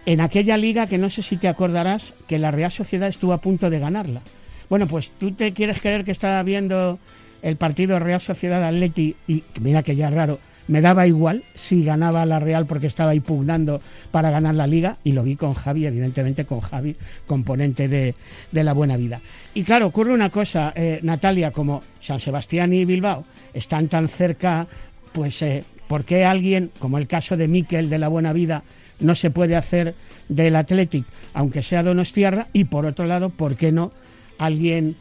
en 0.06 0.20
aquella 0.20 0.56
liga 0.56 0.86
que 0.86 0.98
no 0.98 1.10
sé 1.10 1.22
si 1.22 1.36
te 1.36 1.48
acordarás 1.48 2.14
que 2.28 2.38
la 2.38 2.50
Real 2.50 2.70
Sociedad 2.70 3.08
estuvo 3.08 3.32
a 3.32 3.40
punto 3.40 3.68
de 3.70 3.78
ganarla. 3.78 4.22
Bueno, 4.70 4.86
pues 4.86 5.10
tú 5.10 5.32
te 5.32 5.52
quieres 5.52 5.80
creer 5.80 6.04
que 6.04 6.12
estaba 6.12 6.42
viendo 6.42 6.98
el 7.42 7.56
partido 7.56 7.98
Real 7.98 8.20
Sociedad 8.20 8.62
Atleti 8.64 9.16
y 9.26 9.44
mira 9.60 9.82
que 9.82 9.96
ya 9.96 10.08
es 10.08 10.14
raro, 10.14 10.38
me 10.68 10.80
daba 10.80 11.06
igual 11.06 11.42
si 11.54 11.82
ganaba 11.82 12.24
la 12.24 12.38
Real 12.38 12.66
porque 12.66 12.86
estaba 12.86 13.10
ahí 13.10 13.20
pugnando 13.20 13.80
para 14.10 14.30
ganar 14.30 14.54
la 14.54 14.66
liga 14.66 14.96
y 15.02 15.12
lo 15.12 15.22
vi 15.22 15.36
con 15.36 15.54
Javi, 15.54 15.86
evidentemente 15.86 16.44
con 16.44 16.60
Javi, 16.60 16.94
componente 17.26 17.88
de, 17.88 18.14
de 18.52 18.64
la 18.64 18.72
buena 18.72 18.96
vida. 18.96 19.20
Y 19.54 19.64
claro, 19.64 19.86
ocurre 19.86 20.12
una 20.12 20.30
cosa, 20.30 20.72
eh, 20.76 21.00
Natalia, 21.02 21.50
como 21.50 21.82
San 22.00 22.20
Sebastián 22.20 22.72
y 22.72 22.84
Bilbao 22.84 23.24
están 23.52 23.88
tan 23.88 24.08
cerca, 24.08 24.66
pues 25.12 25.42
eh, 25.42 25.64
¿por 25.88 26.04
qué 26.04 26.24
alguien, 26.24 26.70
como 26.78 26.98
el 26.98 27.06
caso 27.06 27.36
de 27.36 27.48
Miquel 27.48 27.90
de 27.90 27.98
la 27.98 28.08
buena 28.08 28.32
vida, 28.32 28.62
no 29.00 29.14
se 29.14 29.30
puede 29.30 29.56
hacer 29.56 29.94
del 30.28 30.56
Athletic, 30.56 31.04
aunque 31.34 31.62
sea 31.62 31.82
Donostiarra? 31.82 32.48
Y 32.52 32.64
por 32.64 32.86
otro 32.86 33.06
lado, 33.06 33.30
¿por 33.30 33.56
qué 33.56 33.72
no 33.72 33.92
alguien 34.38 34.96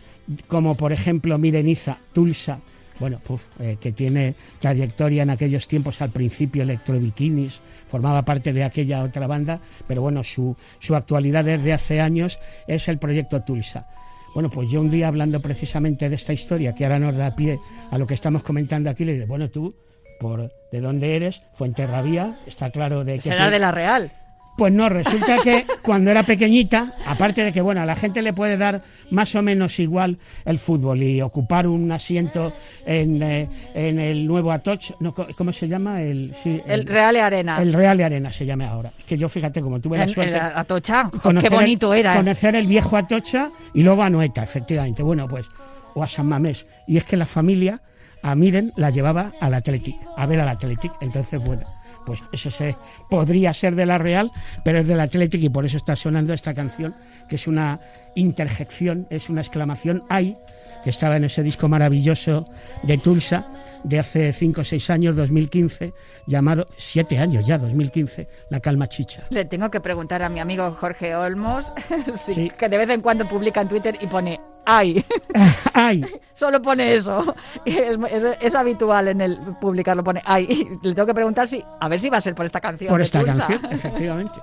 como 0.48 0.76
por 0.76 0.92
ejemplo 0.92 1.38
Mireniza, 1.38 1.98
Tulsa, 2.14 2.60
bueno, 3.00 3.20
puf, 3.20 3.44
eh, 3.60 3.78
que 3.80 3.92
tiene 3.92 4.36
trayectoria 4.60 5.24
en 5.24 5.30
aquellos 5.30 5.68
tiempos 5.68 6.02
al 6.02 6.10
principio 6.10 6.64
Electrobikinis, 6.64 7.62
formaba 7.86 8.24
parte 8.24 8.54
de 8.54 8.64
aquella 8.64 9.04
otra 9.04 9.28
banda, 9.28 9.60
pero 9.88 10.02
bueno, 10.02 10.24
su, 10.24 10.56
su 10.80 10.96
actualidad 10.96 11.46
desde 11.46 11.74
hace 11.74 12.02
años 12.02 12.40
es 12.68 12.88
el 12.88 12.98
proyecto 12.98 13.44
Tulsa. 13.44 13.88
Bueno, 14.34 14.50
pues 14.50 14.70
yo 14.70 14.82
un 14.82 14.90
día 14.90 15.08
hablando 15.08 15.40
precisamente 15.40 16.10
de 16.10 16.16
esta 16.16 16.34
historia, 16.34 16.74
que 16.76 16.86
ahora 16.86 17.00
nos 17.00 17.16
da 17.16 17.36
pie 17.36 17.60
a 17.90 17.98
lo 17.98 18.06
que 18.06 18.14
estamos 18.14 18.44
comentando 18.44 18.90
aquí, 18.90 19.06
le 19.06 19.14
dije, 19.14 19.26
bueno, 19.26 19.50
tú, 19.50 19.76
por 20.20 20.52
¿de 20.72 20.82
dónde 20.82 21.16
eres? 21.16 21.42
Fuenterrabía, 21.54 22.38
está 22.46 22.70
claro 22.70 23.04
de 23.04 23.16
que... 23.16 23.22
Será 23.22 23.50
de 23.50 23.60
la 23.60 23.72
Real. 23.72 24.12
Pues 24.58 24.74
no, 24.74 24.90
resulta 24.90 25.38
que 25.44 25.68
cuando 25.84 26.10
era 26.10 26.24
pequeñita, 26.24 26.94
aparte 27.06 27.44
de 27.44 27.54
que, 27.54 27.62
bueno, 27.62 27.82
a 27.82 27.86
la 27.86 27.96
gente 27.96 28.24
le 28.24 28.34
puede 28.34 28.58
dar 28.58 28.82
más 29.12 29.36
o 29.36 29.44
menos 29.44 29.80
igual 29.80 30.18
el 30.46 30.58
fútbol 30.58 31.04
y 31.04 31.22
ocupar 31.22 31.68
un 31.68 31.92
asiento 31.92 32.52
en, 32.86 33.22
eh, 33.22 33.48
en 33.76 34.00
el 34.00 34.26
nuevo 34.26 34.52
Atoch, 34.52 34.94
no, 35.00 35.14
¿cómo 35.14 35.52
se 35.54 35.68
llama? 35.68 36.02
El, 36.02 36.34
sí, 36.42 36.60
El 36.66 36.88
Real 36.88 37.16
y 37.16 37.20
Arena. 37.20 37.62
el 37.62 37.72
Real 37.72 37.98
de 37.98 38.04
Arena 38.06 38.32
se 38.32 38.48
llama 38.48 38.68
ahora. 38.68 38.92
Es 38.98 39.06
que 39.06 39.16
yo, 39.16 39.30
fíjate, 39.30 39.62
como 39.62 39.80
tuve 39.80 40.00
la 40.00 40.08
suerte... 40.08 40.34
en 40.36 40.40
la 40.40 40.60
Atocha. 40.60 41.12
Qué 41.22 41.30
el- 41.30 41.50
bonito 41.54 41.94
era. 41.94 42.14
¿eh? 42.16 42.18
Conocer 42.18 42.56
el 42.56 42.66
viejo 42.66 42.98
Atocha 42.98 43.52
y 43.76 43.84
luego 43.84 44.02
a 44.02 44.10
Noeta, 44.10 44.42
efectivamente. 44.42 45.04
Bueno, 45.04 45.28
pues, 45.28 45.46
o 45.94 46.02
a 46.02 46.08
San 46.08 46.26
Mamés. 46.26 46.66
Y 46.88 46.98
es 46.98 47.04
que 47.04 47.16
la 47.16 47.28
familia 47.28 47.80
a 48.24 48.34
Miren 48.34 48.72
la 48.76 48.90
llevaba 48.90 49.32
al 49.40 49.54
Athletic, 49.54 49.98
a 50.18 50.26
ver 50.26 50.42
al 50.42 50.50
Athletic. 50.50 50.92
Entonces, 51.02 51.40
bueno, 51.44 51.62
pues 52.08 52.22
eso 52.32 52.50
se, 52.50 52.78
podría 53.10 53.54
ser 53.54 53.76
de 53.76 53.86
la 53.86 53.98
Real, 53.98 54.32
pero 54.64 54.80
es 54.80 54.88
del 54.88 55.02
Athletic 55.02 55.44
y 55.44 55.50
por 55.50 55.66
eso 55.66 55.76
está 55.76 55.98
sonando 55.98 56.34
esta 56.34 56.54
canción, 56.54 56.96
que 57.28 57.36
es 57.36 57.48
una 57.48 57.82
interjección, 58.16 59.08
es 59.10 59.30
una 59.30 59.42
exclamación 59.42 60.04
¡ay! 60.10 60.38
que 60.86 60.90
estaba 60.90 61.18
en 61.18 61.26
ese 61.26 61.44
disco 61.44 61.68
maravilloso 61.68 62.46
de 62.84 62.98
Tulsa 62.98 63.48
de 63.84 64.00
hace 64.00 64.32
5 64.32 64.62
o 64.62 64.64
6 64.64 64.90
años, 64.90 65.16
2015, 65.18 65.94
llamado, 66.28 66.66
7 66.78 67.20
años 67.20 67.46
ya, 67.46 67.58
2015, 67.58 68.28
La 68.50 68.62
Calma 68.62 68.88
Chicha. 68.88 69.24
Le 69.30 69.44
tengo 69.44 69.70
que 69.70 69.82
preguntar 69.82 70.24
a 70.24 70.30
mi 70.30 70.40
amigo 70.40 70.72
Jorge 70.80 71.14
Olmos, 71.16 71.74
sí, 72.18 72.34
Sí. 72.34 72.52
que 72.58 72.70
de 72.70 72.78
vez 72.78 72.90
en 72.90 73.02
cuando 73.02 73.28
publica 73.28 73.60
en 73.62 73.68
Twitter 73.68 73.98
y 74.02 74.08
pone 74.08 74.40
¡ay! 74.68 75.04
¡Ay! 75.74 76.06
Solo 76.34 76.62
pone 76.62 76.94
eso. 76.94 77.34
Es, 77.66 77.98
es- 78.12 78.38
es 78.42 78.56
habitual 78.56 79.08
en 79.08 79.22
el 79.22 79.38
publicarlo, 79.62 80.04
pone 80.04 80.22
¡ay! 80.26 80.68
Le 80.84 80.94
tengo 80.94 81.06
que 81.08 81.14
preguntar 81.14 81.48
si, 81.48 81.64
a 81.80 81.88
ver 81.88 82.00
si 82.00 82.10
va 82.10 82.18
a 82.18 82.22
ser 82.22 82.36
por 82.36 82.46
esta 82.46 82.60
canción. 82.62 82.90
Por 82.90 83.02
esta 83.02 83.20
Tulsa. 83.24 83.48
canción, 83.48 83.72
efectivamente. 83.72 84.40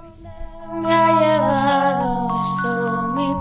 Me 0.73 0.93
ha 0.93 1.21
llevado 1.21 2.43
eso 2.43 3.03
mi 3.15 3.35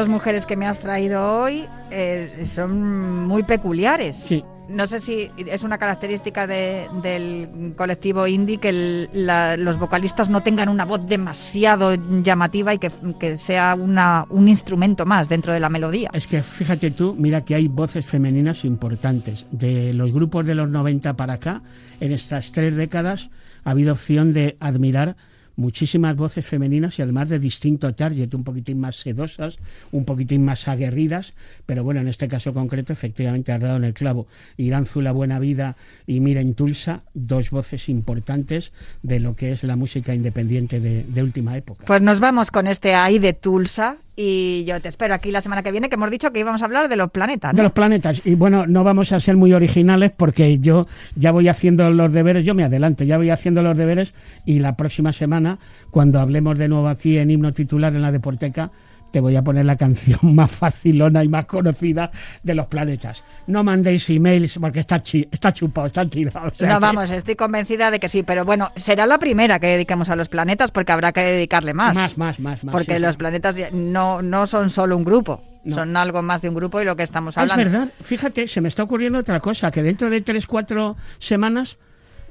dos 0.00 0.08
mujeres 0.08 0.46
que 0.46 0.56
me 0.56 0.66
has 0.66 0.78
traído 0.78 1.42
hoy 1.42 1.66
eh, 1.90 2.44
son 2.46 3.26
muy 3.26 3.42
peculiares. 3.42 4.16
Sí. 4.16 4.42
No 4.68 4.86
sé 4.86 5.00
si 5.00 5.28
es 5.36 5.64
una 5.64 5.78
característica 5.78 6.46
de- 6.46 6.86
del 7.02 7.74
colectivo 7.76 8.26
indie 8.28 8.58
que 8.58 8.68
el- 8.68 9.10
la- 9.12 9.56
los 9.56 9.78
vocalistas 9.78 10.30
no 10.30 10.42
tengan 10.44 10.68
una 10.68 10.84
voz 10.84 11.06
demasiado 11.08 11.94
llamativa 12.22 12.72
y 12.72 12.78
que, 12.78 12.90
que 13.18 13.36
sea 13.36 13.74
una, 13.78 14.26
un 14.30 14.48
instrumento 14.48 15.04
más 15.04 15.28
dentro 15.28 15.52
de 15.52 15.58
la 15.60 15.68
melodía. 15.68 16.08
Es 16.12 16.28
que 16.28 16.40
fíjate 16.42 16.92
tú, 16.92 17.16
mira 17.18 17.44
que 17.44 17.56
hay 17.56 17.66
voces 17.68 18.06
femeninas 18.06 18.64
importantes. 18.64 19.46
De 19.50 19.92
los 19.92 20.12
grupos 20.12 20.46
de 20.46 20.54
los 20.54 20.68
90 20.70 21.14
para 21.14 21.34
acá, 21.34 21.62
en 22.00 22.12
estas 22.12 22.52
tres 22.52 22.76
décadas, 22.76 23.30
ha 23.64 23.72
habido 23.72 23.92
opción 23.92 24.32
de 24.32 24.56
admirar 24.60 25.16
muchísimas 25.60 26.16
voces 26.16 26.46
femeninas 26.46 26.98
y 26.98 27.02
además 27.02 27.28
de 27.28 27.38
distinto 27.38 27.94
target, 27.94 28.34
un 28.34 28.44
poquitín 28.44 28.80
más 28.80 28.96
sedosas, 28.96 29.58
un 29.92 30.04
poquitín 30.04 30.44
más 30.44 30.66
aguerridas, 30.66 31.34
pero 31.66 31.84
bueno, 31.84 32.00
en 32.00 32.08
este 32.08 32.26
caso 32.26 32.52
concreto, 32.52 32.92
efectivamente, 32.92 33.52
has 33.52 33.60
dado 33.60 33.76
en 33.76 33.84
el 33.84 33.94
clavo. 33.94 34.26
Iranzu 34.56 35.00
La 35.02 35.12
Buena 35.12 35.38
Vida 35.38 35.76
y 36.06 36.20
Miren 36.20 36.54
Tulsa, 36.54 37.02
dos 37.14 37.50
voces 37.50 37.88
importantes 37.88 38.72
de 39.02 39.20
lo 39.20 39.36
que 39.36 39.52
es 39.52 39.62
la 39.62 39.76
música 39.76 40.14
independiente 40.14 40.80
de, 40.80 41.04
de 41.04 41.22
última 41.22 41.56
época. 41.56 41.84
Pues 41.86 42.00
nos 42.00 42.20
vamos 42.20 42.50
con 42.50 42.66
este 42.66 42.94
ahí 42.94 43.18
de 43.18 43.34
Tulsa 43.34 43.98
y 44.22 44.64
yo 44.64 44.78
te 44.80 44.88
espero 44.88 45.14
aquí 45.14 45.30
la 45.30 45.40
semana 45.40 45.62
que 45.62 45.72
viene 45.72 45.88
que 45.88 45.94
hemos 45.94 46.10
dicho 46.10 46.30
que 46.30 46.40
íbamos 46.40 46.60
a 46.60 46.66
hablar 46.66 46.90
de 46.90 46.96
los 46.96 47.10
planetas. 47.10 47.54
¿no? 47.54 47.56
De 47.56 47.62
los 47.62 47.72
planetas. 47.72 48.20
Y 48.26 48.34
bueno, 48.34 48.66
no 48.66 48.84
vamos 48.84 49.12
a 49.12 49.20
ser 49.20 49.38
muy 49.38 49.54
originales 49.54 50.12
porque 50.14 50.58
yo 50.58 50.86
ya 51.16 51.32
voy 51.32 51.48
haciendo 51.48 51.88
los 51.88 52.12
deberes, 52.12 52.44
yo 52.44 52.54
me 52.54 52.62
adelanto, 52.62 53.02
ya 53.04 53.16
voy 53.16 53.30
haciendo 53.30 53.62
los 53.62 53.78
deberes 53.78 54.12
y 54.44 54.58
la 54.58 54.76
próxima 54.76 55.14
semana, 55.14 55.58
cuando 55.90 56.20
hablemos 56.20 56.58
de 56.58 56.68
nuevo 56.68 56.88
aquí 56.88 57.16
en 57.16 57.30
himno 57.30 57.54
titular 57.54 57.94
en 57.94 58.02
la 58.02 58.12
Deporteca, 58.12 58.70
te 59.10 59.20
voy 59.20 59.36
a 59.36 59.42
poner 59.42 59.64
la 59.66 59.76
canción 59.76 60.18
más 60.34 60.50
facilona 60.50 61.22
y 61.24 61.28
más 61.28 61.46
conocida 61.46 62.10
de 62.42 62.54
los 62.54 62.66
planetas. 62.66 63.22
No 63.46 63.64
mandéis 63.64 64.08
emails 64.10 64.58
porque 64.60 64.80
está, 64.80 65.00
chi- 65.02 65.28
está 65.30 65.52
chupado, 65.52 65.86
está 65.86 66.04
tirado. 66.06 66.46
o 66.46 66.50
sea 66.50 66.68
No, 66.68 66.74
que- 66.76 66.80
vamos, 66.80 67.10
estoy 67.10 67.36
convencida 67.36 67.90
de 67.90 68.00
que 68.00 68.08
sí, 68.08 68.22
pero 68.22 68.44
bueno, 68.44 68.70
será 68.76 69.06
la 69.06 69.18
primera 69.18 69.58
que 69.58 69.66
dediquemos 69.68 70.08
a 70.10 70.16
los 70.16 70.28
planetas 70.28 70.70
porque 70.70 70.92
habrá 70.92 71.12
que 71.12 71.22
dedicarle 71.22 71.74
más. 71.74 71.94
Más, 71.94 72.18
más, 72.18 72.40
más, 72.40 72.64
más. 72.64 72.72
Porque 72.72 72.92
sí, 72.92 72.98
sí. 72.98 73.02
los 73.04 73.16
planetas 73.16 73.56
no, 73.72 74.22
no 74.22 74.46
son 74.46 74.70
solo 74.70 74.96
un 74.96 75.04
grupo, 75.04 75.42
No. 75.64 75.76
son 75.76 75.96
algo 75.96 76.22
más 76.22 76.42
de 76.42 76.48
un 76.48 76.54
grupo 76.54 76.80
y 76.80 76.84
lo 76.84 76.96
que 76.96 77.02
estamos 77.02 77.36
Ah, 77.36 77.44
Es 77.44 77.50
hablando. 77.52 77.78
verdad, 77.78 77.92
fíjate, 78.00 78.46
se 78.48 78.60
me 78.60 78.68
está 78.68 78.82
ocurriendo 78.84 79.18
otra 79.18 79.40
cosa, 79.40 79.70
que 79.70 79.82
dentro 79.82 80.08
de 80.10 80.20
tres, 80.20 80.46
cuatro 80.46 80.96
semanas 81.18 81.78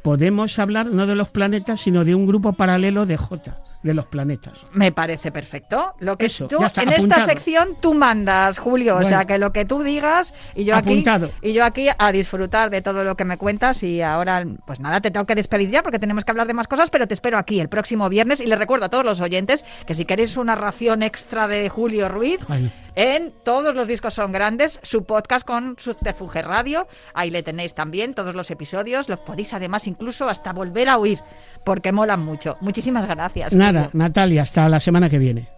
podemos 0.01 0.57
hablar 0.59 0.87
no 0.87 1.05
de 1.07 1.15
los 1.15 1.29
planetas, 1.29 1.81
sino 1.81 2.03
de 2.03 2.15
un 2.15 2.25
grupo 2.25 2.53
paralelo 2.53 3.05
de 3.05 3.17
J, 3.17 3.55
de 3.83 3.93
los 3.93 4.05
planetas. 4.07 4.65
Me 4.73 4.91
parece 4.91 5.31
perfecto. 5.31 5.93
Lo 5.99 6.17
que 6.17 6.25
Eso, 6.27 6.47
tú, 6.47 6.63
está, 6.63 6.83
en 6.83 6.89
apuntado. 6.89 7.21
esta 7.21 7.33
sección 7.33 7.69
tú 7.81 7.93
mandas, 7.93 8.59
Julio. 8.59 8.97
o 8.97 9.03
sea, 9.03 9.25
que 9.25 9.37
lo 9.37 9.51
que 9.51 9.65
tú 9.65 9.83
digas 9.83 10.33
y 10.55 10.63
yo 10.65 10.75
Apuntado. 10.75 11.27
aquí 11.27 11.49
y 11.49 11.53
yo 11.53 11.63
aquí 11.65 11.87
a 11.97 12.11
disfrutar 12.11 12.69
de 12.69 12.81
todo 12.81 13.03
lo 13.03 13.15
que 13.15 13.25
me 13.25 13.37
cuentas 13.37 13.83
y 13.83 14.01
ahora 14.01 14.43
pues 14.65 14.79
nada, 14.79 15.01
te 15.01 15.11
tengo 15.11 15.25
que 15.25 15.35
despedir 15.35 15.69
ya 15.69 15.83
porque 15.83 15.99
tenemos 15.99 16.25
que 16.25 16.31
hablar 16.31 16.47
de 16.47 16.53
más 16.53 16.67
cosas, 16.67 16.89
pero 16.89 17.07
te 17.07 17.13
espero 17.13 17.37
aquí 17.37 17.59
el 17.59 17.69
próximo 17.69 18.09
viernes 18.09 18.41
y 18.41 18.45
les 18.47 18.59
recuerdo 18.59 18.85
a 18.85 18.89
todos 18.89 19.05
los 19.05 19.21
oyentes 19.21 19.63
que 19.85 19.93
si 19.93 20.05
queréis 20.05 20.37
una 20.37 20.55
ración 20.55 21.03
extra 21.03 21.47
de 21.47 21.69
Julio 21.69 22.09
Ruiz 22.09 22.39
Ay. 22.49 22.71
En 22.96 23.34
todos 23.43 23.75
los 23.75 23.88
discos 23.88 24.13
son 24.13 24.31
grandes, 24.31 24.79
su 24.84 25.03
podcast 25.03 25.46
con 25.46 25.75
Subterfuge 25.77 26.41
Radio, 26.41 26.88
ahí 27.13 27.31
le 27.31 27.43
tenéis 27.43 27.74
también 27.74 28.13
todos 28.13 28.36
los 28.36 28.51
episodios, 28.51 29.10
los 29.10 29.19
podéis 29.19 29.53
además 29.53 29.88
incluso 29.88 30.29
hasta 30.29 30.53
volver 30.53 30.89
a 30.89 30.98
oír 30.98 31.19
porque 31.65 31.91
molan 31.91 32.24
mucho. 32.24 32.58
Muchísimas 32.62 33.05
gracias. 33.05 33.53
Nada. 33.53 33.89
Natalia, 33.93 34.43
hasta 34.43 34.69
la 34.69 34.79
semana 34.79 35.10
que 35.10 35.17
viene. 35.17 35.50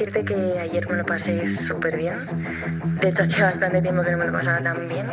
Decirte 0.00 0.24
que 0.24 0.58
ayer 0.58 0.88
me 0.88 0.96
lo 0.96 1.04
pasé 1.04 1.46
súper 1.46 1.94
bien. 1.98 2.26
De 3.02 3.10
hecho, 3.10 3.22
hacía 3.22 3.46
bastante 3.46 3.82
tiempo 3.82 4.02
que 4.02 4.12
no 4.12 4.18
me 4.18 4.26
lo 4.28 4.32
pasaba 4.32 4.62
tan 4.62 4.88
bien. 4.88 5.06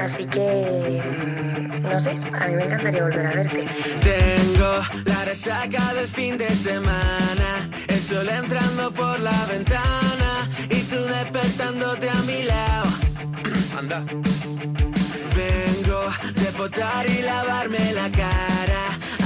Así 0.00 0.24
que, 0.26 1.02
mm, 1.02 1.82
no 1.82 1.98
sé, 1.98 2.12
a 2.12 2.46
mí 2.46 2.54
me 2.54 2.62
encantaría 2.62 3.02
volver 3.02 3.26
a 3.26 3.32
verte. 3.32 3.66
Tengo 4.00 4.82
la 5.04 5.24
resaca 5.24 5.94
del 5.94 6.06
fin 6.06 6.38
de 6.38 6.48
semana, 6.50 7.68
el 7.88 8.00
sol 8.00 8.28
entrando 8.28 8.92
por 8.92 9.18
la 9.18 9.46
ventana 9.46 10.48
y 10.70 10.80
tú 10.82 11.02
despertándote 11.04 12.08
a 12.08 12.22
mi 12.22 12.44
lado. 12.44 12.90
Anda. 13.78 14.04
Vengo 15.34 16.02
de 16.36 16.52
potar 16.56 17.04
y 17.10 17.22
lavarme 17.22 17.92
la 17.94 18.08
cara. 18.12 18.82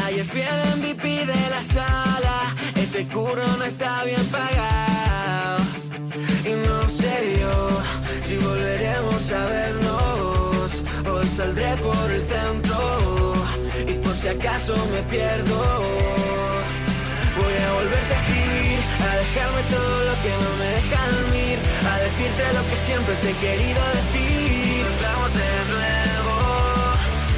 Ayer 0.07 0.25
fui 0.25 0.41
el 0.41 0.79
MVP 0.79 1.27
de 1.27 1.51
la 1.51 1.63
sala. 1.63 2.55
Este 2.75 3.07
curro 3.07 3.47
no 3.59 3.65
está 3.65 4.05
bien 4.05 4.25
pagado. 4.27 4.52
Me 14.71 15.03
pierdo. 15.11 15.59
Voy 17.35 17.55
a 17.67 17.73
volverte 17.73 18.15
a 18.15 18.21
escribir, 18.23 18.79
a 19.03 19.17
dejarme 19.17 19.63
todo 19.75 20.05
lo 20.07 20.15
que 20.23 20.33
no 20.39 20.51
me 20.61 20.69
deja 20.79 21.01
dormir, 21.19 21.59
a 21.91 21.95
decirte 21.99 22.43
lo 22.55 22.63
que 22.71 22.77
siempre 22.87 23.15
te 23.23 23.31
he 23.31 23.37
querido 23.43 23.83
decir. 23.99 24.87
Nos 25.03 25.35
de 25.35 25.53
nuevo, 25.67 26.37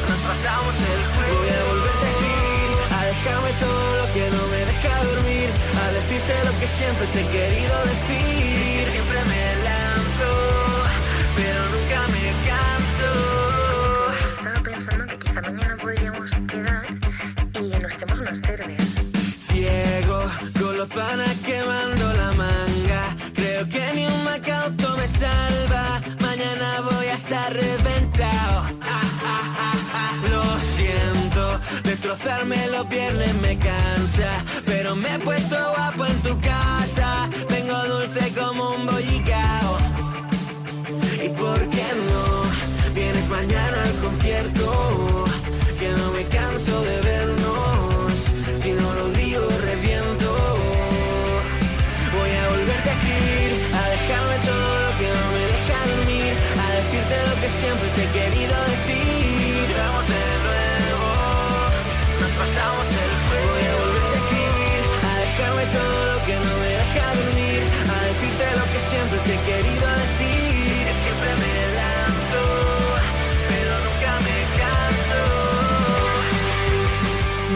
nos 0.04 0.20
pasamos 0.28 0.74
el 0.92 1.00
juego. 1.16 1.40
Voy 1.40 1.48
a 1.48 1.64
volverte 1.72 2.04
a 2.04 2.12
escribir, 2.12 2.70
a 2.92 3.00
dejarme 3.08 3.52
todo 3.64 3.88
lo 4.00 4.06
que 4.12 4.24
no 4.28 4.42
me 4.52 4.60
deja 4.68 4.92
dormir, 5.08 5.48
a 5.80 5.86
decirte 5.96 6.32
lo 6.44 6.52
que 6.60 6.68
siempre 6.76 7.06
te 7.08 7.20
he 7.24 7.28
querido 7.32 7.74
decir. 7.88 8.84
Siempre 8.92 9.20
me 9.32 9.44
lanzo, 9.64 10.30
pero 11.40 11.60
nunca 11.72 11.98
me 12.12 12.24
canso. 12.44 12.74
Pana 20.94 21.24
quemando 21.44 22.12
la 22.12 22.30
manga. 22.32 23.02
Creo 23.34 23.68
que 23.68 23.92
ni 23.94 24.06
un 24.06 24.24
macauto 24.24 24.96
me 24.96 25.08
salva. 25.08 26.00
Mañana 26.20 26.80
voy 26.90 27.06
a 27.06 27.14
estar 27.14 27.52
reventado. 27.52 28.64
Ah, 28.82 29.08
ah, 29.32 29.54
ah, 29.66 29.76
ah. 30.00 30.12
Lo 30.30 30.44
siento, 30.76 31.60
destrozarme 31.82 32.56
los 32.68 32.88
viernes 32.88 33.34
me 33.42 33.58
cansa. 33.58 34.30
Pero 34.64 34.94
me 34.94 35.14
he 35.14 35.18
puesto 35.18 35.56
guapo 35.74 36.06
en 36.06 36.22
tu 36.22 36.40
casa. 36.40 36.73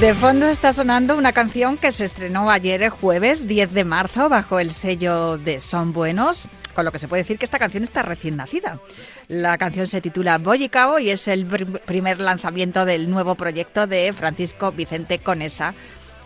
De 0.01 0.15
fondo 0.15 0.47
está 0.47 0.73
sonando 0.73 1.17
una 1.17 1.33
canción 1.33 1.77
que 1.77 1.91
se 1.91 2.05
estrenó 2.05 2.51
ayer 2.51 2.83
el 2.83 2.91
jueves 2.91 3.49
10 3.49 3.73
de 3.73 3.85
marzo 3.85 4.29
bajo 4.29 4.61
el 4.61 4.71
sello 4.71 5.39
de 5.39 5.59
Son 5.59 5.93
Buenos, 5.93 6.47
con 6.75 6.85
lo 6.85 6.93
que 6.93 7.01
se 7.01 7.09
puede 7.09 7.23
decir 7.25 7.37
que 7.39 7.45
esta 7.45 7.59
canción 7.59 7.83
está 7.83 8.03
recién 8.03 8.37
nacida. 8.37 8.79
La 9.27 9.59
canción 9.59 9.89
se 9.89 10.01
titula 10.01 10.39
Boyicao 10.39 11.01
y 11.01 11.11
es 11.11 11.27
el 11.27 11.49
pr- 11.49 11.81
primer 11.81 12.21
lanzamiento 12.21 12.85
del 12.85 13.11
nuevo 13.11 13.35
proyecto 13.35 13.89
de 13.89 14.13
Francisco 14.13 14.71
Vicente 14.71 15.19
Conesa, 15.19 15.75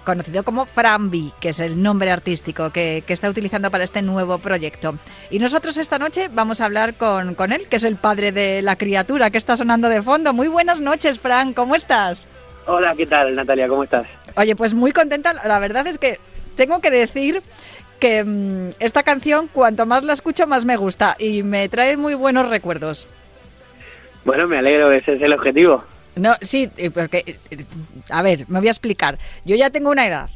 conocido 0.04 0.42
como 0.44 0.66
Frambi, 0.66 1.32
que 1.40 1.48
es 1.50 1.58
el 1.60 1.82
nombre 1.82 2.10
artístico 2.10 2.70
que, 2.70 3.02
que 3.06 3.12
está 3.14 3.30
utilizando 3.30 3.70
para 3.70 3.84
este 3.84 4.02
nuevo 4.02 4.36
proyecto. 4.36 4.98
Y 5.30 5.38
nosotros 5.38 5.78
esta 5.78 5.98
noche 5.98 6.28
vamos 6.28 6.60
a 6.60 6.66
hablar 6.66 6.92
con, 6.94 7.34
con 7.34 7.52
él, 7.52 7.66
que 7.68 7.76
es 7.76 7.84
el 7.84 7.96
padre 7.96 8.32
de 8.32 8.60
la 8.60 8.76
criatura 8.76 9.30
que 9.30 9.38
está 9.38 9.56
sonando 9.56 9.88
de 9.88 10.02
fondo. 10.02 10.34
Muy 10.34 10.48
buenas 10.48 10.80
noches, 10.82 11.18
Fran, 11.20 11.54
¿cómo 11.54 11.74
estás? 11.74 12.26
Hola, 12.66 12.94
¿qué 12.96 13.06
tal, 13.06 13.34
Natalia? 13.34 13.68
¿Cómo 13.68 13.84
estás? 13.84 14.06
Oye, 14.36 14.54
pues 14.56 14.74
muy 14.74 14.92
contenta. 14.92 15.34
La 15.46 15.58
verdad 15.58 15.86
es 15.86 15.98
que 15.98 16.18
tengo 16.56 16.80
que 16.80 16.90
decir 16.90 17.42
que 17.98 18.24
mm, 18.24 18.70
esta 18.78 19.02
canción, 19.02 19.48
cuanto 19.48 19.86
más 19.86 20.04
la 20.04 20.12
escucho, 20.12 20.46
más 20.46 20.64
me 20.64 20.76
gusta 20.76 21.16
y 21.18 21.42
me 21.42 21.68
trae 21.68 21.96
muy 21.96 22.14
buenos 22.14 22.48
recuerdos. 22.48 23.08
Bueno, 24.24 24.46
me 24.46 24.58
alegro, 24.58 24.92
ese 24.92 25.14
es 25.14 25.22
el 25.22 25.32
objetivo. 25.32 25.84
No, 26.14 26.34
sí, 26.40 26.70
eh, 26.76 26.90
porque, 26.90 27.38
eh, 27.50 27.64
a 28.10 28.22
ver, 28.22 28.44
me 28.48 28.60
voy 28.60 28.68
a 28.68 28.72
explicar. 28.72 29.18
Yo 29.44 29.56
ya 29.56 29.70
tengo 29.70 29.90
una 29.90 30.06
edad 30.06 30.30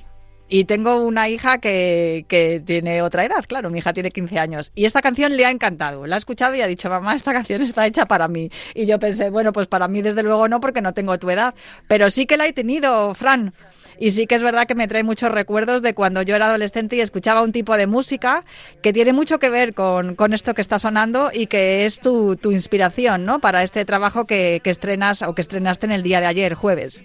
y 0.48 0.64
tengo 0.64 0.98
una 0.98 1.28
hija 1.28 1.58
que, 1.58 2.24
que 2.28 2.62
tiene 2.64 3.02
otra 3.02 3.24
edad, 3.24 3.44
claro, 3.46 3.70
mi 3.70 3.78
hija 3.78 3.92
tiene 3.92 4.10
15 4.10 4.38
años. 4.38 4.72
Y 4.74 4.84
esta 4.84 5.02
canción 5.02 5.36
le 5.36 5.44
ha 5.44 5.50
encantado, 5.50 6.06
la 6.06 6.16
ha 6.16 6.18
escuchado 6.18 6.54
y 6.54 6.60
ha 6.60 6.66
dicho, 6.66 6.88
mamá, 6.88 7.14
esta 7.14 7.32
canción 7.32 7.62
está 7.62 7.86
hecha 7.86 8.06
para 8.06 8.28
mí. 8.28 8.50
Y 8.74 8.86
yo 8.86 8.98
pensé, 8.98 9.30
bueno, 9.30 9.52
pues 9.52 9.66
para 9.66 9.88
mí 9.88 10.02
desde 10.02 10.22
luego 10.22 10.48
no, 10.48 10.60
porque 10.60 10.80
no 10.80 10.94
tengo 10.94 11.18
tu 11.18 11.30
edad. 11.30 11.54
Pero 11.88 12.10
sí 12.10 12.26
que 12.26 12.36
la 12.36 12.46
he 12.46 12.52
tenido, 12.52 13.14
Fran. 13.14 13.54
Y 13.98 14.10
sí 14.10 14.26
que 14.26 14.34
es 14.34 14.42
verdad 14.42 14.66
que 14.66 14.74
me 14.74 14.88
trae 14.88 15.02
muchos 15.02 15.32
recuerdos 15.32 15.82
de 15.82 15.94
cuando 15.94 16.20
yo 16.22 16.36
era 16.36 16.46
adolescente 16.46 16.96
y 16.96 17.00
escuchaba 17.00 17.42
un 17.42 17.52
tipo 17.52 17.76
de 17.76 17.86
música 17.86 18.44
que 18.82 18.92
tiene 18.92 19.12
mucho 19.14 19.38
que 19.38 19.48
ver 19.48 19.72
con, 19.72 20.14
con 20.16 20.34
esto 20.34 20.52
que 20.54 20.60
está 20.60 20.78
sonando 20.78 21.30
y 21.32 21.46
que 21.46 21.86
es 21.86 21.98
tu, 21.98 22.36
tu 22.36 22.52
inspiración, 22.52 23.24
¿no? 23.24 23.40
Para 23.40 23.62
este 23.62 23.84
trabajo 23.84 24.26
que, 24.26 24.60
que 24.62 24.70
estrenas 24.70 25.22
o 25.22 25.34
que 25.34 25.40
estrenaste 25.40 25.86
en 25.86 25.92
el 25.92 26.02
día 26.02 26.20
de 26.20 26.26
ayer, 26.26 26.54
jueves. 26.54 27.00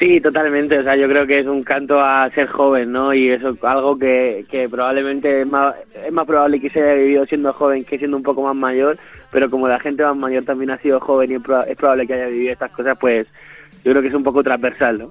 Sí, 0.00 0.18
totalmente. 0.18 0.78
O 0.78 0.82
sea, 0.82 0.96
yo 0.96 1.06
creo 1.08 1.26
que 1.26 1.40
es 1.40 1.46
un 1.46 1.62
canto 1.62 2.00
a 2.00 2.30
ser 2.30 2.46
joven, 2.46 2.90
¿no? 2.90 3.12
Y 3.12 3.28
eso 3.28 3.50
es 3.50 3.62
algo 3.62 3.98
que, 3.98 4.46
que 4.50 4.66
probablemente 4.66 5.42
es 5.42 5.46
más, 5.46 5.74
es 5.94 6.10
más 6.10 6.26
probable 6.26 6.58
que 6.58 6.70
se 6.70 6.80
haya 6.80 6.94
vivido 6.94 7.26
siendo 7.26 7.52
joven 7.52 7.84
que 7.84 7.98
siendo 7.98 8.16
un 8.16 8.22
poco 8.22 8.42
más 8.42 8.56
mayor, 8.56 8.96
pero 9.30 9.50
como 9.50 9.68
la 9.68 9.78
gente 9.78 10.02
más 10.02 10.16
mayor 10.16 10.44
también 10.44 10.70
ha 10.70 10.78
sido 10.78 11.00
joven 11.00 11.32
y 11.32 11.34
es 11.34 11.76
probable 11.76 12.06
que 12.06 12.14
haya 12.14 12.28
vivido 12.28 12.50
estas 12.50 12.70
cosas, 12.70 12.96
pues 12.98 13.26
yo 13.84 13.92
creo 13.92 14.00
que 14.00 14.08
es 14.08 14.14
un 14.14 14.24
poco 14.24 14.42
transversal, 14.42 15.00
¿no? 15.00 15.10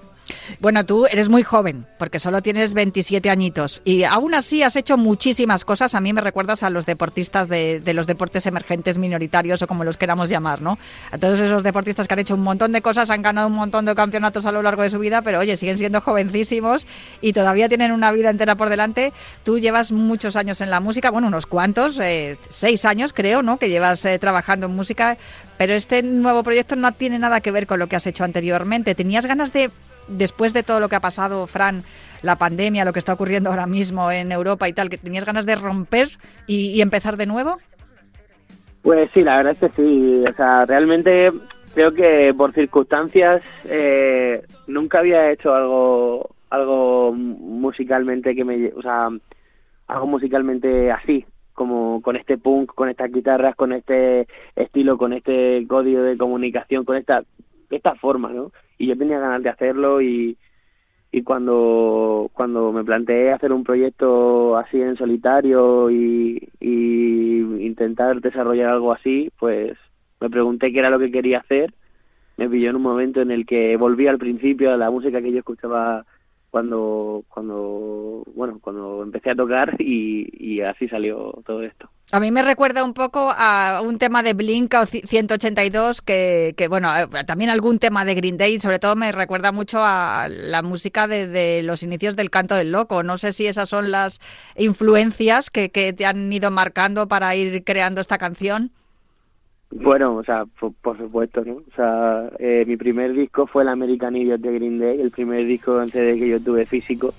Bueno, 0.59 0.85
tú 0.85 1.05
eres 1.05 1.29
muy 1.29 1.43
joven, 1.43 1.85
porque 1.97 2.19
solo 2.19 2.41
tienes 2.41 2.73
27 2.73 3.29
añitos 3.29 3.81
y 3.85 4.03
aún 4.03 4.33
así 4.33 4.63
has 4.63 4.75
hecho 4.75 4.97
muchísimas 4.97 5.65
cosas. 5.65 5.95
A 5.95 6.01
mí 6.01 6.13
me 6.13 6.21
recuerdas 6.21 6.63
a 6.63 6.69
los 6.69 6.85
deportistas 6.85 7.47
de, 7.47 7.81
los 7.93 8.07
deportes 8.07 8.45
emergentes 8.45 8.97
minoritarios 8.97 9.61
o 9.61 9.67
como 9.67 9.83
los 9.83 9.97
queramos 9.97 10.29
llamar, 10.29 10.61
¿no? 10.61 10.77
A 11.11 11.17
todos 11.17 11.39
esos 11.39 11.63
deportistas 11.63 12.07
que 12.07 12.13
han 12.13 12.19
hecho 12.19 12.35
un 12.35 12.43
montón 12.43 12.71
de 12.71 12.81
cosas, 12.81 13.09
han 13.09 13.21
ganado 13.21 13.47
un 13.47 13.55
montón 13.55 13.85
de 13.85 13.95
campeonatos 13.95 14.45
a 14.45 14.51
lo 14.51 14.61
largo 14.61 14.83
de 14.83 14.89
su 14.89 14.99
vida, 14.99 15.21
pero 15.21 15.39
oye, 15.39 15.57
siguen 15.57 15.77
siendo 15.77 16.01
jovencísimos 16.01 16.87
y 17.21 17.33
todavía 17.33 17.69
tienen 17.69 17.91
una 17.91 18.11
vida 18.11 18.29
entera 18.29 18.55
por 18.55 18.69
delante. 18.69 19.13
Tú 19.43 19.59
llevas 19.59 19.91
muchos 19.91 20.35
años 20.35 20.61
en 20.61 20.69
la 20.69 20.79
música, 20.79 21.09
bueno, 21.11 21.27
unos 21.27 21.45
cuantos, 21.45 21.99
eh, 21.99 22.37
seis 22.49 22.85
años 22.85 23.13
creo, 23.13 23.41
¿no? 23.41 23.57
Que 23.57 23.69
llevas 23.69 24.03
eh, 24.05 24.19
trabajando 24.19 24.67
en 24.67 24.75
música, 24.75 25.17
pero 25.57 25.73
este 25.73 26.03
nuevo 26.03 26.43
proyecto 26.43 26.75
no 26.75 26.91
tiene 26.91 27.19
nada 27.19 27.41
que 27.41 27.51
ver 27.51 27.67
con 27.67 27.79
lo 27.79 27.87
que 27.87 27.95
has 27.95 28.07
hecho 28.07 28.23
anteriormente. 28.23 28.95
¿Tenías 28.95 29.25
ganas 29.25 29.53
de 29.53 29.71
después 30.09 30.53
de 30.53 30.63
todo 30.63 30.79
lo 30.79 30.89
que 30.89 30.95
ha 30.95 31.01
pasado, 31.01 31.47
Fran, 31.47 31.83
la 32.21 32.37
pandemia, 32.37 32.85
lo 32.85 32.93
que 32.93 32.99
está 32.99 33.13
ocurriendo 33.13 33.49
ahora 33.49 33.67
mismo 33.67 34.11
en 34.11 34.31
Europa 34.31 34.67
y 34.67 34.73
tal, 34.73 34.89
que 34.89 34.97
tenías 34.97 35.25
ganas 35.25 35.45
de 35.45 35.55
romper 35.55 36.09
y, 36.47 36.71
y 36.71 36.81
empezar 36.81 37.17
de 37.17 37.25
nuevo? 37.25 37.57
Pues 38.81 39.09
sí, 39.13 39.21
la 39.21 39.37
verdad 39.37 39.53
es 39.53 39.59
que 39.59 39.81
sí. 39.81 40.23
O 40.29 40.33
sea, 40.35 40.65
realmente 40.65 41.31
creo 41.73 41.93
que 41.93 42.33
por 42.35 42.53
circunstancias 42.53 43.41
eh, 43.65 44.41
nunca 44.67 44.99
había 44.99 45.31
hecho 45.31 45.53
algo 45.53 46.29
algo 46.49 47.13
musicalmente 47.13 48.33
que 48.35 48.43
me, 48.43 48.71
o 48.75 48.81
sea, 48.81 49.09
algo 49.87 50.07
musicalmente 50.07 50.91
así, 50.91 51.25
como 51.53 52.01
con 52.01 52.15
este 52.15 52.37
punk, 52.37 52.73
con 52.73 52.89
estas 52.89 53.11
guitarras, 53.11 53.55
con 53.55 53.71
este 53.71 54.27
estilo, 54.55 54.97
con 54.97 55.13
este 55.13 55.65
código 55.67 56.01
de 56.01 56.17
comunicación, 56.17 56.85
con 56.85 56.97
esta 56.97 57.23
esta 57.69 57.93
forma, 57.95 58.29
¿no? 58.29 58.51
Y 58.79 58.87
yo 58.87 58.97
tenía 58.97 59.19
ganas 59.19 59.43
de 59.43 59.49
hacerlo 59.49 60.01
y 60.01 60.35
y 61.11 61.23
cuando 61.23 62.29
cuando 62.33 62.71
me 62.71 62.83
planteé 62.83 63.31
hacer 63.31 63.51
un 63.51 63.63
proyecto 63.63 64.57
así 64.57 64.79
en 64.81 64.95
solitario 64.95 65.89
y, 65.89 66.49
y 66.59 67.39
intentar 67.65 68.21
desarrollar 68.21 68.69
algo 68.69 68.93
así, 68.93 69.31
pues 69.39 69.77
me 70.19 70.29
pregunté 70.29 70.71
qué 70.71 70.79
era 70.79 70.89
lo 70.89 70.99
que 70.99 71.11
quería 71.11 71.39
hacer. 71.39 71.73
Me 72.37 72.47
pilló 72.49 72.69
en 72.69 72.75
un 72.77 72.83
momento 72.83 73.21
en 73.21 73.31
el 73.31 73.45
que 73.45 73.75
volví 73.77 74.07
al 74.07 74.19
principio 74.19 74.71
a 74.71 74.77
la 74.77 74.91
música 74.91 75.21
que 75.21 75.31
yo 75.31 75.39
escuchaba 75.39 76.05
cuando 76.49 77.23
cuando 77.27 78.23
bueno 78.33 78.59
cuando 78.61 79.03
empecé 79.03 79.31
a 79.31 79.35
tocar 79.35 79.75
y, 79.79 80.61
así 80.61 80.87
salió 80.87 81.41
todo 81.45 81.63
esto. 81.63 81.89
A 82.11 82.19
mí 82.19 82.31
me 82.31 82.41
recuerda 82.41 82.83
un 82.83 82.93
poco 82.93 83.31
a 83.31 83.81
un 83.83 83.97
tema 83.99 84.23
de 84.23 84.33
Blink 84.33 84.73
o 84.73 84.85
182, 84.85 86.01
que, 86.01 86.55
que 86.57 86.67
bueno, 86.67 86.89
también 87.27 87.51
algún 87.51 87.77
tema 87.77 88.03
de 88.03 88.15
Green 88.15 88.37
Day, 88.37 88.59
sobre 88.59 88.79
todo 88.79 88.95
me 88.95 89.11
recuerda 89.11 89.51
mucho 89.51 89.79
a 89.81 90.27
la 90.27 90.61
música 90.63 91.07
de, 91.07 91.27
de 91.27 91.61
los 91.61 91.83
inicios 91.83 92.15
del 92.15 92.31
canto 92.31 92.55
del 92.55 92.71
loco. 92.71 93.03
No 93.03 93.17
sé 93.17 93.31
si 93.31 93.45
esas 93.45 93.69
son 93.69 93.91
las 93.91 94.19
influencias 94.57 95.49
que, 95.51 95.69
que 95.69 95.93
te 95.93 96.05
han 96.05 96.33
ido 96.33 96.49
marcando 96.49 97.07
para 97.07 97.35
ir 97.35 97.63
creando 97.63 98.01
esta 98.01 98.17
canción. 98.17 98.71
Bueno, 99.71 100.15
o 100.15 100.23
sea, 100.23 100.45
por, 100.59 100.73
por 100.73 100.97
supuesto, 100.97 101.43
¿no? 101.45 101.55
O 101.55 101.75
sea, 101.75 102.29
eh, 102.39 102.63
mi 102.65 102.75
primer 102.75 103.13
disco 103.13 103.45
fue 103.45 103.63
el 103.63 103.69
American 103.69 104.15
Idiot 104.15 104.41
de 104.41 104.53
Green 104.53 104.79
Day, 104.79 104.99
el 104.99 105.11
primer 105.11 105.45
disco 105.45 105.81
en 105.81 105.89
CD 105.89 106.17
que 106.17 106.27
yo 106.27 106.39
tuve 106.41 106.65
físico. 106.65 107.13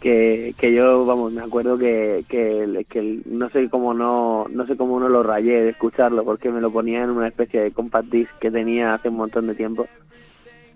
Que, 0.00 0.54
que 0.56 0.72
yo, 0.72 1.04
vamos, 1.04 1.32
me 1.32 1.42
acuerdo 1.42 1.76
que, 1.76 2.24
que, 2.28 2.86
que 2.88 3.20
no 3.26 3.50
sé 3.50 3.68
cómo 3.68 3.92
no, 3.94 4.46
no 4.48 4.64
sé 4.66 4.76
cómo 4.76 5.00
no 5.00 5.08
lo 5.08 5.24
rayé 5.24 5.64
de 5.64 5.70
escucharlo, 5.70 6.24
porque 6.24 6.50
me 6.50 6.60
lo 6.60 6.70
ponía 6.70 7.02
en 7.02 7.10
una 7.10 7.26
especie 7.28 7.60
de 7.60 7.72
compact 7.72 8.08
disc 8.08 8.30
que 8.38 8.50
tenía 8.50 8.94
hace 8.94 9.08
un 9.08 9.16
montón 9.16 9.48
de 9.48 9.56
tiempo. 9.56 9.86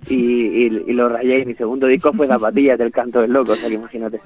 Y, 0.08 0.16
y, 0.16 0.64
y 0.86 0.92
lo 0.92 1.08
rayé 1.08 1.38
y 1.38 1.46
mi 1.46 1.54
segundo 1.54 1.86
disco 1.86 2.12
fue 2.12 2.26
Zapatillas 2.26 2.78
del 2.78 2.90
Canto 2.90 3.20
del 3.20 3.30
Loco, 3.30 3.52
o 3.52 3.56
sea 3.56 3.68
que 3.68 3.76
imagínate. 3.76 4.20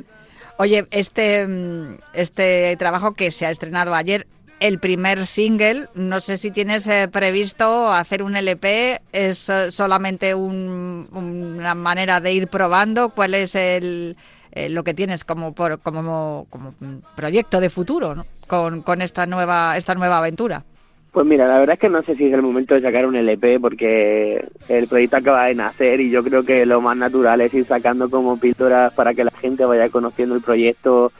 Oye, 0.59 0.87
este, 0.91 1.47
mm, 1.47 1.99
este 2.15 2.75
trabajo 2.79 3.13
que 3.13 3.31
se 3.31 3.45
ha 3.45 3.51
estrenado 3.51 3.95
ayer, 3.95 4.27
el 4.61 4.79
primer 4.79 5.27
single, 5.27 5.89
no 5.95 6.21
sé 6.21 6.37
si 6.37 6.51
tienes 6.51 6.87
eh, 6.87 7.09
previsto 7.13 7.89
hacer 7.93 8.23
un 8.23 8.37
LP, 8.37 9.01
es 9.13 9.49
eh, 9.49 9.71
solamente 9.71 10.35
un- 10.35 11.09
una 11.13 11.75
manera 11.75 12.21
de 12.21 12.33
ir 12.33 12.49
probando 12.49 13.11
cuál 13.11 13.35
es 13.35 13.55
el, 13.55 14.17
eh, 14.53 14.69
lo 14.71 14.83
que 14.83 14.95
tienes 14.95 15.25
como, 15.25 15.53
por, 15.55 15.79
como, 15.81 16.47
como 16.49 16.75
proyecto 17.15 17.61
de 17.61 17.69
futuro 17.71 18.15
con, 18.49 18.81
con 18.83 19.03
esta, 19.03 19.27
nueva, 19.27 19.77
esta 19.77 19.95
nueva 19.95 20.19
aventura. 20.19 20.63
Pues 21.13 21.25
mira, 21.27 21.49
la 21.49 21.59
verdad 21.59 21.75
es 21.75 21.81
que 21.81 21.89
no 21.89 22.03
sé 22.03 22.15
si 22.17 22.27
es 22.27 22.33
el 22.35 22.43
momento 22.43 22.75
de 22.75 22.83
sacar 22.83 23.07
un 23.07 23.17
LP 23.17 23.59
porque 23.59 24.47
el 24.69 24.87
proyecto 24.87 25.17
acaba 25.17 25.47
de 25.47 25.55
nacer 25.55 26.01
y 26.01 26.11
yo 26.11 26.23
creo 26.23 26.43
que 26.45 26.67
lo 26.67 26.83
más 26.83 26.97
natural 26.97 27.41
es 27.41 27.55
ir 27.55 27.65
sacando 27.67 28.11
como 28.11 28.39
píldoras 28.39 28.93
para 28.93 29.15
que 29.15 29.25
la 29.25 29.31
gente 29.41 29.65
vaya 29.65 29.89
conociendo 29.89 30.35
el 30.35 30.43
proyecto, 30.43 31.13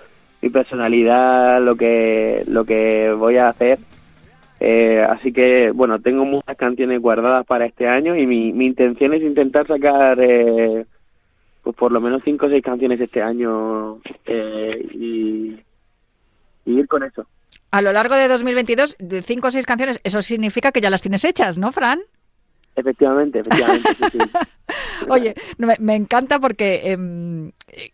mi 0.43 0.51
personalidad, 0.51 1.63
lo 1.63 1.77
que 1.77 2.45
lo 2.47 2.65
que 2.65 3.13
voy 3.17 3.37
a 3.37 3.49
hacer. 3.49 3.79
Eh, 4.59 5.05
así 5.07 5.33
que 5.33 5.71
bueno, 5.71 6.01
tengo 6.01 6.25
muchas 6.25 6.57
canciones 6.57 7.01
guardadas 7.01 7.45
para 7.47 7.67
este 7.67 7.87
año 7.87 8.17
y 8.17 8.27
mi, 8.27 8.53
mi 8.53 8.67
intención 8.67 9.13
es 9.13 9.23
intentar 9.23 9.67
sacar 9.67 10.19
eh, 10.21 10.87
pues 11.63 11.77
por 11.77 11.93
lo 11.93 12.01
menos 12.01 12.23
cinco 12.25 12.47
o 12.47 12.49
seis 12.49 12.65
canciones 12.65 12.99
este 13.01 13.21
año 13.23 13.99
eh, 14.25 14.87
y, 14.93 15.61
y 16.65 16.79
ir 16.79 16.89
con 16.89 17.03
eso. 17.03 17.27
A 17.71 17.83
lo 17.83 17.93
largo 17.93 18.15
de 18.15 18.29
2022, 18.29 18.97
de 18.99 19.21
cinco 19.21 19.49
o 19.49 19.51
seis 19.51 19.67
canciones, 19.67 20.01
eso 20.05 20.23
significa 20.23 20.73
que 20.73 20.81
ya 20.81 20.89
las 20.89 21.03
tienes 21.03 21.25
hechas, 21.25 21.59
¿no, 21.59 21.73
Fran? 21.73 22.01
Efectivamente, 22.77 23.41
efectivamente. 23.41 23.89
sí, 23.95 24.05
sí. 24.13 24.19
Oye, 25.09 25.35
me, 25.59 25.75
me 25.81 25.95
encanta 25.95 26.39
porque 26.39 26.93
em, 26.93 27.49
eh, 27.69 27.91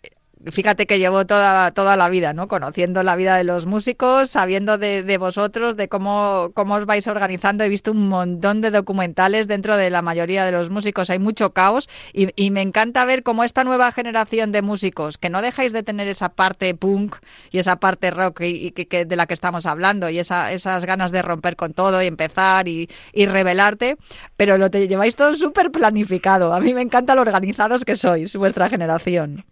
fíjate 0.51 0.87
que 0.87 0.99
llevo 0.99 1.27
toda, 1.27 1.71
toda 1.73 1.97
la 1.97 2.09
vida, 2.09 2.33
¿no? 2.33 2.49
Conociendo 2.49 3.03
la 3.03 3.17
vida 3.17 3.37
de 3.37 3.45
los 3.45 3.67
músicos, 3.67 4.31
sabiendo 4.31 4.79
de, 4.79 5.03
de 5.03 5.19
vosotros, 5.19 5.77
de 5.77 5.89
cómo, 5.89 6.51
cómo 6.55 6.75
os 6.75 6.87
vais 6.87 7.07
organizando. 7.07 7.65
He 7.65 7.69
visto 7.69 7.93
un 7.93 8.09
montón 8.09 8.61
de 8.61 8.71
documentales 8.71 9.49
dentro 9.49 9.77
de 9.77 9.91
la 9.91 10.03
mayoría 10.03 10.45
de 10.45 10.53
los 10.53 10.71
músicos. 10.71 11.11
Hay 11.11 11.19
mucho 11.19 11.53
caos 11.53 11.89
y, 12.13 12.29
y 12.35 12.51
me 12.51 12.63
encanta 12.63 13.05
ver 13.05 13.23
cómo 13.23 13.45
esta 13.45 13.65
nueva 13.65 13.93
generación 13.93 14.53
de 14.53 14.63
músicos, 14.63 15.19
que 15.19 15.31
no 15.31 15.43
dejáis 15.43 15.73
de 15.73 15.83
tener 15.83 16.09
esa 16.09 16.31
parte 16.31 16.75
punk 16.75 17.17
y 17.51 17.59
esa 17.59 17.77
parte 17.77 18.11
rock 18.11 18.41
y, 18.43 18.73
que 18.73 19.05
de 19.05 19.17
la 19.17 19.27
que 19.27 19.35
estamos 19.35 19.67
hablando 19.67 20.09
y 20.09 20.19
esa, 20.19 20.53
esas 20.53 20.85
ganas 20.85 21.13
de 21.13 21.23
romper 21.23 21.57
con 21.57 21.73
todo 21.75 22.03
y 22.03 22.07
empezar 22.07 22.69
y, 22.69 22.89
y 23.13 23.27
revelarte, 23.27 23.97
pero 24.37 24.59
lo 24.59 24.71
te 24.71 24.89
lleváis 24.89 25.17
todo 25.17 25.35
súper 25.35 25.71
planificado. 25.71 26.53
A 26.53 26.61
mí 26.61 26.75
me 26.75 26.83
encanta 26.83 27.15
lo 27.15 27.23
organizados 27.23 27.85
que 27.85 27.97
sois, 27.97 28.35
vuestra 28.37 28.69
generación. 28.69 29.45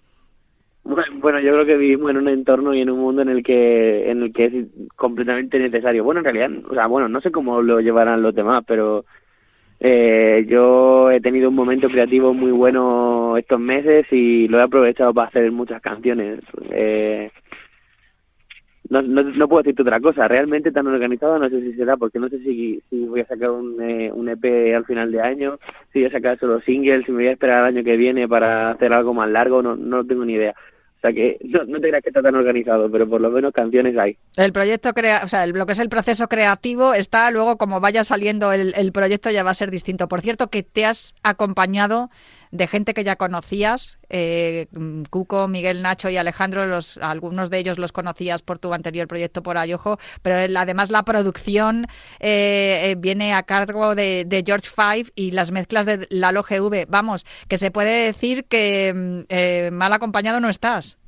Bueno, 1.20 1.38
yo 1.40 1.52
creo 1.52 1.66
que 1.66 1.76
vivimos 1.76 2.10
en 2.10 2.16
un 2.16 2.28
entorno 2.28 2.74
y 2.74 2.80
en 2.80 2.90
un 2.90 2.98
mundo 2.98 3.22
en 3.22 3.28
el 3.28 3.44
que 3.44 4.10
en 4.10 4.22
el 4.22 4.32
que 4.32 4.46
es 4.46 4.52
completamente 4.96 5.58
necesario. 5.58 6.02
Bueno, 6.02 6.20
en 6.20 6.24
realidad, 6.24 6.50
o 6.68 6.74
sea, 6.74 6.86
bueno, 6.86 7.08
no 7.08 7.20
sé 7.20 7.30
cómo 7.30 7.62
lo 7.62 7.80
llevarán 7.80 8.22
los 8.22 8.34
demás, 8.34 8.64
pero 8.66 9.04
eh, 9.78 10.44
yo 10.48 11.10
he 11.10 11.20
tenido 11.20 11.48
un 11.48 11.54
momento 11.54 11.88
creativo 11.88 12.34
muy 12.34 12.50
bueno 12.50 13.36
estos 13.36 13.60
meses 13.60 14.06
y 14.10 14.48
lo 14.48 14.58
he 14.58 14.62
aprovechado 14.62 15.14
para 15.14 15.28
hacer 15.28 15.52
muchas 15.52 15.80
canciones. 15.80 16.40
Eh, 16.70 17.30
no, 18.88 19.00
no, 19.02 19.22
no 19.22 19.48
puedo 19.48 19.62
decirte 19.62 19.82
otra 19.82 20.00
cosa. 20.00 20.26
Realmente 20.26 20.72
tan 20.72 20.88
organizado 20.88 21.38
no 21.38 21.48
sé 21.48 21.60
si 21.60 21.74
será, 21.74 21.96
porque 21.96 22.18
no 22.18 22.28
sé 22.28 22.40
si, 22.40 22.82
si 22.90 23.06
voy 23.06 23.20
a 23.20 23.26
sacar 23.26 23.50
un, 23.50 23.80
eh, 23.80 24.10
un 24.12 24.28
EP 24.28 24.74
al 24.74 24.84
final 24.84 25.12
de 25.12 25.20
año, 25.20 25.58
si 25.92 26.00
voy 26.00 26.08
a 26.08 26.12
sacar 26.12 26.38
solo 26.38 26.60
singles, 26.62 27.06
si 27.06 27.12
me 27.12 27.18
voy 27.18 27.26
a 27.28 27.32
esperar 27.32 27.58
al 27.58 27.76
año 27.76 27.84
que 27.84 27.96
viene 27.96 28.26
para 28.26 28.72
hacer 28.72 28.92
algo 28.92 29.14
más 29.14 29.30
largo, 29.30 29.62
no, 29.62 29.76
no 29.76 30.04
tengo 30.04 30.24
ni 30.24 30.32
idea. 30.32 30.54
O 31.00 31.02
sea 31.02 31.14
que 31.14 31.38
no, 31.44 31.64
no 31.64 31.80
te 31.80 31.88
creas 31.88 32.02
que 32.02 32.10
está 32.10 32.20
tan 32.20 32.34
organizado, 32.34 32.90
pero 32.90 33.08
por 33.08 33.22
lo 33.22 33.30
menos 33.30 33.54
canciones 33.54 33.96
hay. 33.96 34.18
El 34.36 34.52
proyecto 34.52 34.92
crea, 34.92 35.22
o 35.24 35.28
sea, 35.28 35.44
el- 35.44 35.52
lo 35.52 35.64
que 35.64 35.72
es 35.72 35.78
el 35.78 35.88
proceso 35.88 36.28
creativo 36.28 36.92
está 36.92 37.30
luego 37.30 37.56
como 37.56 37.80
vaya 37.80 38.04
saliendo 38.04 38.52
el, 38.52 38.74
el 38.76 38.92
proyecto 38.92 39.30
ya 39.30 39.42
va 39.42 39.52
a 39.52 39.54
ser 39.54 39.70
distinto. 39.70 40.08
Por 40.08 40.20
cierto, 40.20 40.48
que 40.48 40.62
te 40.62 40.84
has 40.84 41.14
acompañado 41.22 42.10
de 42.52 42.66
gente 42.66 42.94
que 42.94 43.04
ya 43.04 43.14
conocías, 43.16 43.98
eh, 44.08 44.66
Cuco, 45.08 45.46
Miguel, 45.46 45.82
Nacho 45.82 46.10
y 46.10 46.16
Alejandro, 46.16 46.66
los, 46.66 46.98
algunos 46.98 47.48
de 47.48 47.58
ellos 47.58 47.78
los 47.78 47.92
conocías 47.92 48.42
por 48.42 48.58
tu 48.58 48.74
anterior 48.74 49.06
proyecto 49.06 49.42
por 49.42 49.56
Ayojo, 49.56 49.98
pero 50.22 50.36
el- 50.36 50.56
además 50.56 50.90
la 50.90 51.04
producción 51.04 51.86
eh, 52.18 52.90
eh, 52.90 52.94
viene 52.98 53.34
a 53.34 53.44
cargo 53.44 53.94
de, 53.94 54.24
de 54.26 54.42
George 54.44 54.68
Five 54.68 55.12
y 55.14 55.30
las 55.30 55.52
mezclas 55.52 55.86
de 55.86 56.06
Lalo 56.10 56.42
GV. 56.42 56.86
Vamos, 56.88 57.24
que 57.48 57.56
se 57.56 57.70
puede 57.70 58.06
decir 58.06 58.44
que 58.44 58.92
mm, 58.94 59.20
eh, 59.28 59.70
mal 59.72 59.92
acompañado 59.92 60.40
no 60.40 60.48
estás. 60.48 60.98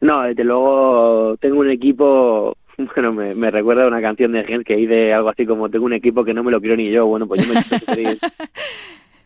No, 0.00 0.22
desde 0.24 0.44
luego 0.44 1.36
tengo 1.40 1.60
un 1.60 1.70
equipo, 1.70 2.54
bueno, 2.94 3.14
me, 3.14 3.34
me 3.34 3.50
recuerda 3.50 3.84
a 3.84 3.88
una 3.88 4.02
canción 4.02 4.32
de 4.32 4.44
Gens 4.44 4.64
que 4.66 4.76
dice 4.76 5.14
algo 5.14 5.30
así 5.30 5.46
como 5.46 5.70
tengo 5.70 5.86
un 5.86 5.94
equipo 5.94 6.22
que 6.22 6.34
no 6.34 6.44
me 6.44 6.50
lo 6.50 6.60
quiero 6.60 6.76
ni 6.76 6.90
yo. 6.90 7.06
Bueno, 7.06 7.26
pues 7.26 7.46
yo 7.46 7.54
me 7.54 7.60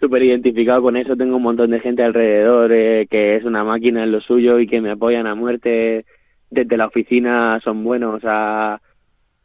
súper 0.01 0.23
identificado 0.23 0.83
con 0.83 0.97
eso. 0.97 1.17
Tengo 1.17 1.37
un 1.37 1.43
montón 1.43 1.71
de 1.71 1.81
gente 1.81 2.03
alrededor 2.03 2.73
eh, 2.73 3.07
que 3.11 3.37
es 3.37 3.45
una 3.45 3.65
máquina 3.65 4.05
en 4.05 4.13
lo 4.13 4.21
suyo 4.21 4.59
y 4.59 4.67
que 4.67 4.81
me 4.81 4.91
apoyan 4.93 5.27
a 5.27 5.35
muerte. 5.35 6.05
Desde 6.51 6.77
la 6.77 6.87
oficina 6.87 7.61
son 7.63 7.85
buenos 7.85 8.23
a, 8.25 8.81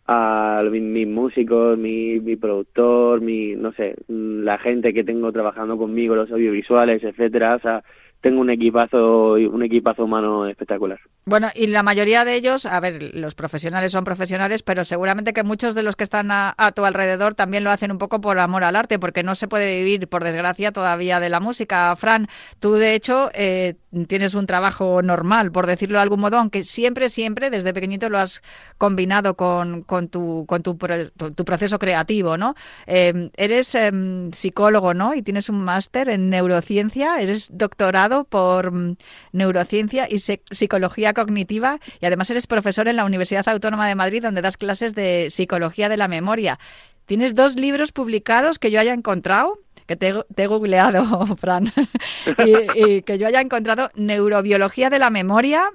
a 0.08 0.64
mi- 0.72 0.82
mis 0.82 1.08
músicos, 1.08 1.78
mi, 1.78 2.20
mi 2.20 2.36
productor, 2.36 3.22
mi, 3.22 3.56
no 3.56 3.72
sé, 3.74 3.96
la 4.08 4.58
gente 4.60 4.94
que 4.94 5.04
tengo 5.04 5.32
trabajando 5.32 5.78
conmigo, 5.78 6.16
los 6.16 6.32
audiovisuales, 6.32 7.04
etcétera. 7.04 7.56
O 7.56 7.60
sea, 7.60 7.84
tengo 8.26 8.42
un 8.42 8.50
equipazo, 8.50 9.34
un 9.34 9.62
equipazo 9.62 10.04
humano 10.04 10.48
espectacular. 10.48 11.00
Bueno, 11.26 11.50
y 11.54 11.68
la 11.68 11.84
mayoría 11.84 12.26
de 12.26 12.34
ellos, 12.34 12.66
a 12.66 12.80
ver, 12.80 13.14
los 13.14 13.36
profesionales 13.36 13.92
son 13.92 14.04
profesionales, 14.04 14.64
pero 14.64 14.84
seguramente 14.84 15.32
que 15.32 15.44
muchos 15.44 15.76
de 15.76 15.84
los 15.84 15.96
que 15.96 16.06
están 16.06 16.30
a, 16.32 16.56
tu 16.74 16.86
alrededor 16.86 17.36
también 17.36 17.64
lo 17.64 17.70
hacen 17.70 17.92
un 17.92 18.00
poco 18.00 18.22
por 18.22 18.40
amor 18.40 18.64
al 18.64 18.78
arte, 18.78 18.98
porque 18.98 19.22
no 19.22 19.36
se 19.36 19.48
puede 19.48 19.78
vivir, 19.78 20.08
por 20.08 20.24
desgracia, 20.24 20.72
todavía 20.72 21.20
de 21.20 21.30
la 21.30 21.40
música. 21.40 21.96
Fran, 21.98 22.28
tú 22.60 22.74
de 22.74 22.96
hecho 22.96 23.30
eh, 23.36 23.76
tienes 24.08 24.34
un 24.34 24.48
trabajo 24.48 25.04
normal, 25.04 25.52
por 25.52 25.68
decirlo 25.68 26.00
de 26.00 26.04
algún 26.04 26.22
modo, 26.22 26.40
aunque 26.40 26.64
siempre, 26.64 27.10
siempre, 27.10 27.52
desde 27.52 27.76
pequeñito 27.76 28.10
lo 28.10 28.18
has 28.18 28.42
combinado 28.80 29.36
con, 29.36 29.84
con, 29.84 30.08
tu, 30.08 30.46
con 30.48 30.64
tu, 30.64 30.76
tu, 31.16 31.32
tu 31.32 31.46
proceso 31.46 31.78
creativo, 31.78 32.38
¿no? 32.38 32.56
Eh, 32.88 33.30
eres 33.38 33.76
em, 33.76 34.32
psicólogo, 34.32 34.96
¿no? 34.96 35.14
Y 35.14 35.22
tienes 35.22 35.48
un 35.48 35.64
máster 35.64 36.10
en 36.10 36.32
neurociencia, 36.32 37.20
eres 37.20 37.50
doctorado 37.52 38.15
por 38.24 38.72
mm, 38.72 38.96
neurociencia 39.34 40.08
y 40.10 40.20
psicología 40.20 41.14
cognitiva 41.14 41.80
y 42.00 42.06
además 42.06 42.30
eres 42.30 42.48
profesor 42.48 42.88
en 42.88 42.96
la 42.96 43.06
Universidad 43.06 43.48
Autónoma 43.50 43.88
de 43.88 43.96
Madrid 43.96 44.24
donde 44.24 44.42
das 44.42 44.58
clases 44.58 44.96
de 44.96 45.28
psicología 45.30 45.90
de 45.90 45.98
la 45.98 46.08
memoria. 46.08 46.58
Tienes 47.06 47.36
dos 47.36 47.56
libros 47.56 47.92
publicados 47.92 48.58
que 48.58 48.72
yo 48.72 48.80
haya 48.80 48.94
encontrado, 48.94 49.60
que 49.86 49.96
te, 49.96 50.14
he 50.38 50.48
googleado, 50.48 51.04
Fran, 51.38 51.72
y, 52.46 53.02
que 53.04 53.18
yo 53.18 53.28
haya 53.28 53.42
encontrado 53.42 53.92
neurobiología 53.96 54.90
de 54.90 55.00
la 55.00 55.10
memoria 55.10 55.72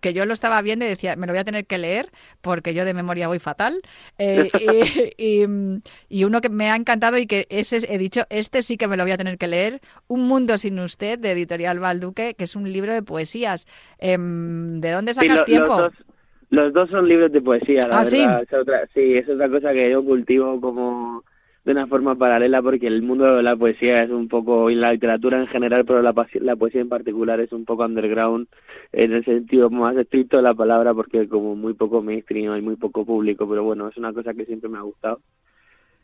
que 0.00 0.12
yo 0.14 0.24
lo 0.24 0.32
estaba 0.32 0.60
viendo 0.62 0.84
y 0.84 0.88
decía, 0.88 1.16
me 1.16 1.26
lo 1.26 1.32
voy 1.32 1.40
a 1.40 1.44
tener 1.44 1.66
que 1.66 1.78
leer 1.78 2.10
porque 2.40 2.74
yo 2.74 2.84
de 2.84 2.94
memoria 2.94 3.28
voy 3.28 3.38
fatal. 3.38 3.80
Eh, 4.18 4.50
y, 5.18 5.42
y, 5.42 5.46
mm, 5.46 5.80
y 6.08 6.24
uno 6.24 6.40
que 6.40 6.48
me 6.48 6.70
ha 6.70 6.76
encantado 6.76 7.18
y 7.18 7.26
que 7.26 7.46
ese 7.50 7.76
es- 7.78 7.86
he 7.88 7.98
dicho, 7.98 8.22
este 8.30 8.62
sí 8.62 8.76
que 8.76 8.88
me 8.88 8.96
lo 8.96 9.04
voy 9.04 9.12
a 9.12 9.18
tener 9.18 9.38
que 9.38 9.46
leer, 9.48 9.80
Un 10.06 10.26
mundo 10.28 10.56
sin 10.58 10.78
usted, 10.80 11.18
de 11.18 11.32
Editorial 11.32 11.78
Balduque, 11.80 12.34
que 12.34 12.44
es 12.44 12.56
un 12.56 12.70
libro 12.72 12.92
de 12.94 13.02
poesías. 13.02 13.66
Em, 13.98 14.80
¿De 14.80 14.90
dónde 14.92 15.12
Sí, 15.14 15.16
sacas 15.16 15.40
lo- 15.40 15.44
tiempo? 15.46 15.78
Los 15.80 15.92
dos, 15.92 16.06
los 16.50 16.72
dos 16.72 16.90
son 16.90 17.08
libros 17.08 17.30
de 17.32 17.40
poesía, 17.42 17.86
la 17.88 17.98
¿Ah, 18.00 18.04
sí? 18.04 18.22
Es 18.22 18.52
otra, 18.52 18.86
sí, 18.94 19.14
es 19.16 19.28
otra 19.28 19.48
cosa 19.50 19.72
que 19.72 19.90
yo 19.90 20.04
cultivo 20.04 20.60
como 20.60 21.22
de 21.68 21.72
una 21.72 21.86
forma 21.86 22.14
paralela 22.14 22.62
porque 22.62 22.86
el 22.86 23.02
mundo 23.02 23.36
de 23.36 23.42
la 23.42 23.54
poesía 23.54 24.02
es 24.02 24.08
un 24.08 24.26
poco, 24.26 24.70
y 24.70 24.74
la 24.74 24.90
literatura 24.90 25.38
en 25.38 25.48
general, 25.48 25.84
pero 25.84 26.00
la, 26.00 26.14
la 26.40 26.56
poesía 26.56 26.80
en 26.80 26.88
particular 26.88 27.40
es 27.40 27.52
un 27.52 27.66
poco 27.66 27.84
underground 27.84 28.48
en 28.90 29.12
el 29.12 29.22
sentido 29.22 29.68
más 29.68 29.94
estricto 29.94 30.38
de 30.38 30.44
la 30.44 30.54
palabra 30.54 30.94
porque 30.94 31.28
como 31.28 31.56
muy 31.56 31.74
poco 31.74 32.00
mainstream 32.00 32.52
hay 32.52 32.62
muy 32.62 32.76
poco 32.76 33.04
público, 33.04 33.46
pero 33.46 33.64
bueno, 33.64 33.86
es 33.86 33.98
una 33.98 34.14
cosa 34.14 34.32
que 34.32 34.46
siempre 34.46 34.70
me 34.70 34.78
ha 34.78 34.80
gustado. 34.80 35.20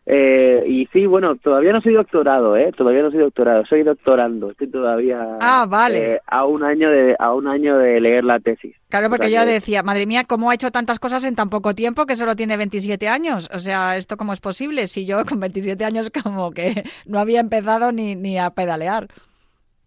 Eh, 0.06 0.62
y 0.66 0.86
sí, 0.92 1.06
bueno, 1.06 1.34
todavía 1.36 1.72
no 1.72 1.80
soy 1.80 1.94
doctorado, 1.94 2.56
¿eh? 2.58 2.72
Todavía 2.76 3.02
no 3.02 3.10
soy 3.10 3.20
doctorado, 3.20 3.64
soy 3.64 3.82
doctorando. 3.84 4.50
Estoy 4.50 4.68
todavía 4.70 5.38
Ah, 5.40 5.66
vale. 5.68 6.12
eh, 6.12 6.20
a 6.26 6.44
un 6.44 6.62
año 6.62 6.90
de 6.90 7.16
a 7.18 7.32
un 7.32 7.46
año 7.48 7.78
de 7.78 8.00
leer 8.00 8.22
la 8.24 8.38
tesis. 8.38 8.76
Claro, 8.90 9.08
porque 9.08 9.32
yo 9.32 9.46
decía, 9.46 9.82
madre 9.82 10.06
mía, 10.06 10.24
¿cómo 10.28 10.50
ha 10.50 10.54
hecho 10.54 10.70
tantas 10.70 10.98
cosas 10.98 11.24
en 11.24 11.34
tan 11.34 11.48
poco 11.48 11.74
tiempo 11.74 12.04
que 12.04 12.16
solo 12.16 12.36
tiene 12.36 12.58
27 12.58 13.08
años? 13.08 13.48
O 13.54 13.60
sea, 13.60 13.96
¿esto 13.96 14.16
cómo 14.18 14.34
es 14.34 14.40
posible? 14.42 14.88
Si 14.88 15.06
yo 15.06 15.24
con 15.24 15.40
27 15.40 15.82
años 15.86 16.10
como 16.10 16.50
que 16.50 16.84
no 17.06 17.18
había 17.18 17.40
empezado 17.40 17.90
ni, 17.90 18.14
ni 18.14 18.38
a 18.38 18.50
pedalear. 18.50 19.08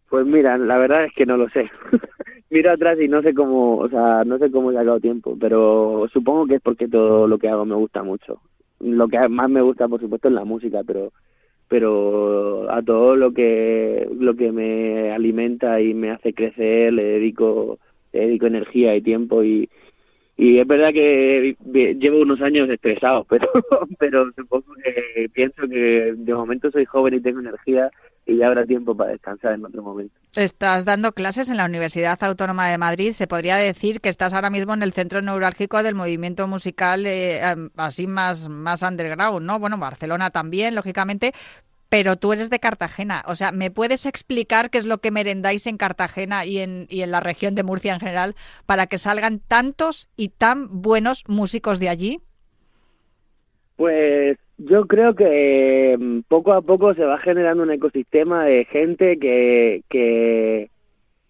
Pues 0.10 0.26
mira, 0.26 0.58
la 0.58 0.78
verdad 0.78 1.04
es 1.06 1.14
que 1.14 1.26
no 1.28 1.38
lo 1.38 1.48
sé. 1.50 1.70
Miro 2.50 2.72
atrás 2.72 2.98
y 3.00 3.08
no 3.10 3.22
sé 3.22 3.34
cómo, 3.34 3.78
o 3.78 3.90
sea, 3.90 4.24
no 4.24 4.38
sé 4.40 4.50
cómo 4.50 4.72
he 4.72 4.74
sacado 4.74 5.00
tiempo, 5.02 5.36
pero 5.40 6.08
supongo 6.14 6.48
que 6.48 6.56
es 6.56 6.62
porque 6.62 6.88
todo 6.88 7.28
lo 7.28 7.38
que 7.38 7.50
hago 7.50 7.66
me 7.66 7.76
gusta 7.76 8.04
mucho. 8.04 8.40
Lo 8.80 9.08
que 9.08 9.28
más 9.30 9.50
me 9.50 9.62
gusta, 9.62 9.88
por 9.88 10.00
supuesto, 10.00 10.28
es 10.28 10.34
la 10.34 10.46
música, 10.46 10.82
pero 10.86 11.12
pero 11.70 12.72
a 12.72 12.82
todo 12.82 13.16
lo 13.16 13.34
que 13.34 14.08
lo 14.20 14.36
que 14.36 14.52
me 14.52 15.12
alimenta 15.12 15.82
y 15.82 15.94
me 15.94 16.12
hace 16.12 16.34
crecer 16.34 16.94
le 16.94 17.04
dedico 17.04 17.78
le 18.14 18.22
dedico 18.22 18.46
energía 18.48 18.96
y 18.96 19.02
tiempo 19.02 19.44
y 19.44 19.70
y 20.38 20.60
es 20.60 20.68
verdad 20.68 20.94
que 20.94 21.56
llevo 22.00 22.22
unos 22.22 22.42
años 22.42 22.70
estresado, 22.70 23.26
pero 23.30 23.50
pero 24.00 24.32
supongo 24.34 24.74
que 24.84 25.30
pienso 25.34 25.68
que 25.68 26.14
de 26.16 26.34
momento 26.34 26.72
soy 26.72 26.86
joven 26.86 27.16
y 27.16 27.22
tengo 27.22 27.40
energía 27.40 27.90
y 28.28 28.38
ya 28.38 28.48
habrá 28.48 28.66
tiempo 28.66 28.96
para 28.96 29.12
descansar 29.12 29.54
en 29.54 29.66
otro 29.66 29.82
momento. 29.82 30.14
Estás 30.36 30.84
dando 30.84 31.14
clases 31.14 31.50
en 31.50 31.58
la 31.58 31.66
Universidad 31.66 32.22
Autónoma 32.22 32.70
de 32.70 32.78
Madrid. 32.78 33.14
Se 33.14 33.26
podría 33.26 33.56
decir 33.56 34.02
que 34.02 34.10
estás 34.10 34.34
ahora 34.34 34.50
mismo 34.50 34.74
en 34.74 34.84
el 34.84 34.92
centro 34.92 35.22
neurálgico 35.22 35.82
del 35.82 35.96
movimiento 35.96 36.46
musical 36.48 37.06
eh, 37.06 37.42
así 37.78 38.06
más, 38.06 38.50
más 38.50 38.82
underground, 38.84 39.46
¿no? 39.46 39.60
Bueno, 39.60 39.78
Barcelona 39.78 40.30
también, 40.30 40.76
lógicamente, 40.76 41.34
pero 41.90 42.18
tú 42.18 42.34
eres 42.34 42.50
de 42.50 42.60
Cartagena. 42.60 43.24
O 43.28 43.36
sea, 43.36 43.54
¿me 43.54 43.72
puedes 43.72 44.06
explicar 44.06 44.70
qué 44.70 44.78
es 44.78 44.86
lo 44.86 44.98
que 44.98 45.10
merendáis 45.10 45.66
en 45.66 45.78
Cartagena 45.78 46.46
y 46.46 46.60
en, 46.60 46.86
y 46.90 47.02
en 47.02 47.12
la 47.12 47.22
región 47.22 47.56
de 47.56 47.64
Murcia 47.64 47.94
en 47.94 48.02
general 48.02 48.36
para 48.66 48.88
que 48.88 48.98
salgan 48.98 49.40
tantos 49.40 50.10
y 50.18 50.30
tan 50.30 50.82
buenos 50.82 51.24
músicos 51.28 51.80
de 51.80 51.88
allí? 51.88 52.20
Pues 53.78 54.38
yo 54.58 54.88
creo 54.88 55.16
que 55.16 55.96
mm, 55.98 56.22
poco 56.28 56.54
a 56.54 56.62
poco 56.62 56.94
se 56.96 57.06
va 57.06 57.20
generando 57.20 57.64
un 57.64 57.72
ecosistema 57.72 58.44
de 58.44 58.66
gente 58.66 59.18
que, 59.20 59.84
que 59.90 60.70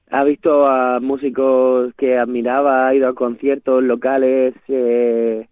ha 0.09 0.23
visto 0.23 0.65
a 0.65 0.99
músicos 1.01 1.93
que 1.95 2.17
admiraba, 2.17 2.87
ha 2.87 2.95
ido 2.95 3.09
a 3.09 3.15
conciertos 3.15 3.83
locales, 3.83 4.55
eh, 4.69 5.47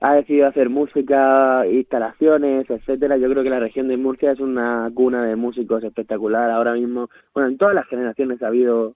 ha 0.00 0.14
decidido 0.14 0.46
hacer 0.46 0.68
música, 0.68 1.66
instalaciones, 1.66 2.70
etcétera. 2.70 3.16
Yo 3.16 3.28
creo 3.28 3.42
que 3.42 3.50
la 3.50 3.60
región 3.60 3.88
de 3.88 3.96
Murcia 3.96 4.32
es 4.32 4.40
una 4.40 4.88
cuna 4.94 5.24
de 5.24 5.36
músicos 5.36 5.82
espectacular. 5.84 6.50
Ahora 6.50 6.74
mismo, 6.74 7.10
bueno, 7.34 7.48
en 7.48 7.58
todas 7.58 7.74
las 7.74 7.86
generaciones 7.88 8.42
ha 8.42 8.48
habido 8.48 8.94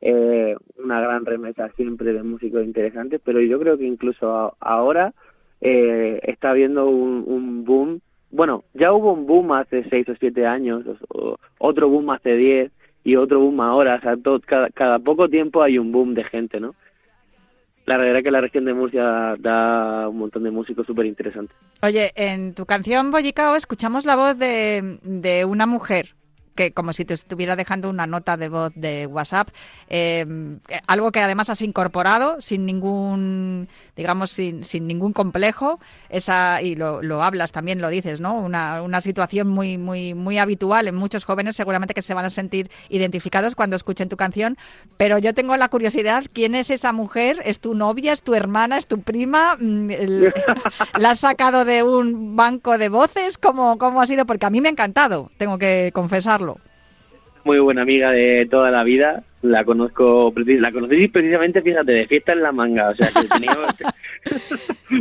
eh, 0.00 0.56
una 0.82 1.00
gran 1.00 1.24
remesa 1.24 1.68
siempre 1.70 2.12
de 2.12 2.22
músicos 2.22 2.64
interesantes, 2.64 3.20
pero 3.24 3.40
yo 3.40 3.58
creo 3.60 3.78
que 3.78 3.86
incluso 3.86 4.56
ahora 4.60 5.12
eh, 5.64 6.20
está 6.24 6.50
habiendo 6.50 6.86
un, 6.86 7.24
un 7.26 7.64
boom. 7.64 8.00
Bueno, 8.30 8.64
ya 8.74 8.92
hubo 8.92 9.12
un 9.12 9.26
boom 9.26 9.52
hace 9.52 9.82
seis 9.88 10.06
o 10.10 10.14
siete 10.20 10.46
años, 10.46 10.84
otro 11.58 11.88
boom 11.88 12.10
hace 12.10 12.36
diez 12.36 12.70
y 13.02 13.16
otro 13.16 13.40
boom 13.40 13.60
ahora. 13.60 13.96
O 13.96 14.00
sea, 14.00 14.16
todo, 14.16 14.40
cada, 14.74 14.98
poco 14.98 15.28
tiempo 15.28 15.62
hay 15.62 15.78
un 15.78 15.90
boom 15.90 16.14
de 16.14 16.24
gente, 16.24 16.60
¿no? 16.60 16.74
La 17.86 17.96
verdad 17.96 18.18
es 18.18 18.24
que 18.24 18.30
la 18.30 18.40
región 18.40 18.66
de 18.66 18.74
Murcia 18.74 19.36
da 19.38 20.08
un 20.08 20.18
montón 20.18 20.42
de 20.42 20.50
músicos 20.50 20.86
súper 20.86 21.06
interesantes. 21.06 21.56
Oye, 21.82 22.10
en 22.14 22.54
tu 22.54 22.66
canción 22.66 23.10
Bollicao 23.10 23.56
escuchamos 23.56 24.04
la 24.04 24.16
voz 24.16 24.38
de, 24.38 24.98
de 25.02 25.44
una 25.44 25.66
mujer 25.66 26.14
que 26.54 26.72
como 26.72 26.92
si 26.92 27.04
te 27.04 27.14
estuviera 27.14 27.56
dejando 27.56 27.90
una 27.90 28.06
nota 28.06 28.36
de 28.36 28.48
voz 28.48 28.72
de 28.74 29.06
WhatsApp, 29.06 29.48
eh, 29.88 30.26
algo 30.86 31.12
que 31.12 31.20
además 31.20 31.50
has 31.50 31.62
incorporado 31.62 32.40
sin 32.40 32.66
ningún, 32.66 33.68
digamos, 33.96 34.30
sin, 34.30 34.64
sin 34.64 34.86
ningún 34.86 35.12
complejo, 35.12 35.80
esa 36.08 36.62
y 36.62 36.76
lo, 36.76 37.02
lo 37.02 37.22
hablas 37.22 37.52
también, 37.52 37.80
lo 37.80 37.88
dices, 37.88 38.20
¿no? 38.20 38.34
Una, 38.34 38.82
una 38.82 39.00
situación 39.00 39.48
muy, 39.48 39.78
muy, 39.78 40.14
muy 40.14 40.38
habitual 40.38 40.88
en 40.88 40.94
muchos 40.94 41.24
jóvenes, 41.24 41.56
seguramente 41.56 41.94
que 41.94 42.02
se 42.02 42.14
van 42.14 42.24
a 42.24 42.30
sentir 42.30 42.70
identificados 42.88 43.54
cuando 43.54 43.76
escuchen 43.76 44.08
tu 44.08 44.16
canción, 44.16 44.56
pero 44.96 45.18
yo 45.18 45.34
tengo 45.34 45.56
la 45.56 45.68
curiosidad, 45.68 46.24
¿quién 46.32 46.54
es 46.54 46.70
esa 46.70 46.92
mujer? 46.92 47.40
¿Es 47.44 47.60
tu 47.60 47.74
novia? 47.74 48.12
¿Es 48.12 48.22
tu 48.22 48.34
hermana? 48.34 48.76
¿Es 48.76 48.86
tu 48.86 49.00
prima? 49.00 49.56
Mm, 49.58 49.90
¿La 50.98 51.10
has 51.10 51.20
sacado 51.20 51.64
de 51.64 51.82
un 51.82 52.36
banco 52.36 52.78
de 52.78 52.88
voces? 52.88 53.38
¿Cómo, 53.38 53.78
¿Cómo 53.78 54.00
ha 54.00 54.06
sido? 54.06 54.26
Porque 54.26 54.46
a 54.46 54.50
mí 54.50 54.60
me 54.60 54.68
ha 54.68 54.72
encantado, 54.72 55.30
tengo 55.38 55.58
que 55.58 55.90
confesarlo. 55.94 56.43
Muy 57.44 57.58
buena 57.58 57.82
amiga 57.82 58.10
de 58.10 58.46
toda 58.50 58.70
la 58.70 58.82
vida. 58.84 59.22
La 59.42 59.64
conozco, 59.64 60.32
la 60.34 60.72
conocí 60.72 61.08
precisamente, 61.08 61.60
fíjate, 61.60 61.92
de 61.92 62.04
fiesta 62.04 62.32
en 62.32 62.42
la 62.42 62.52
manga. 62.52 62.88
O 62.88 62.94
sea, 62.94 63.08
que 63.08 63.28
teníamos, 63.38 63.68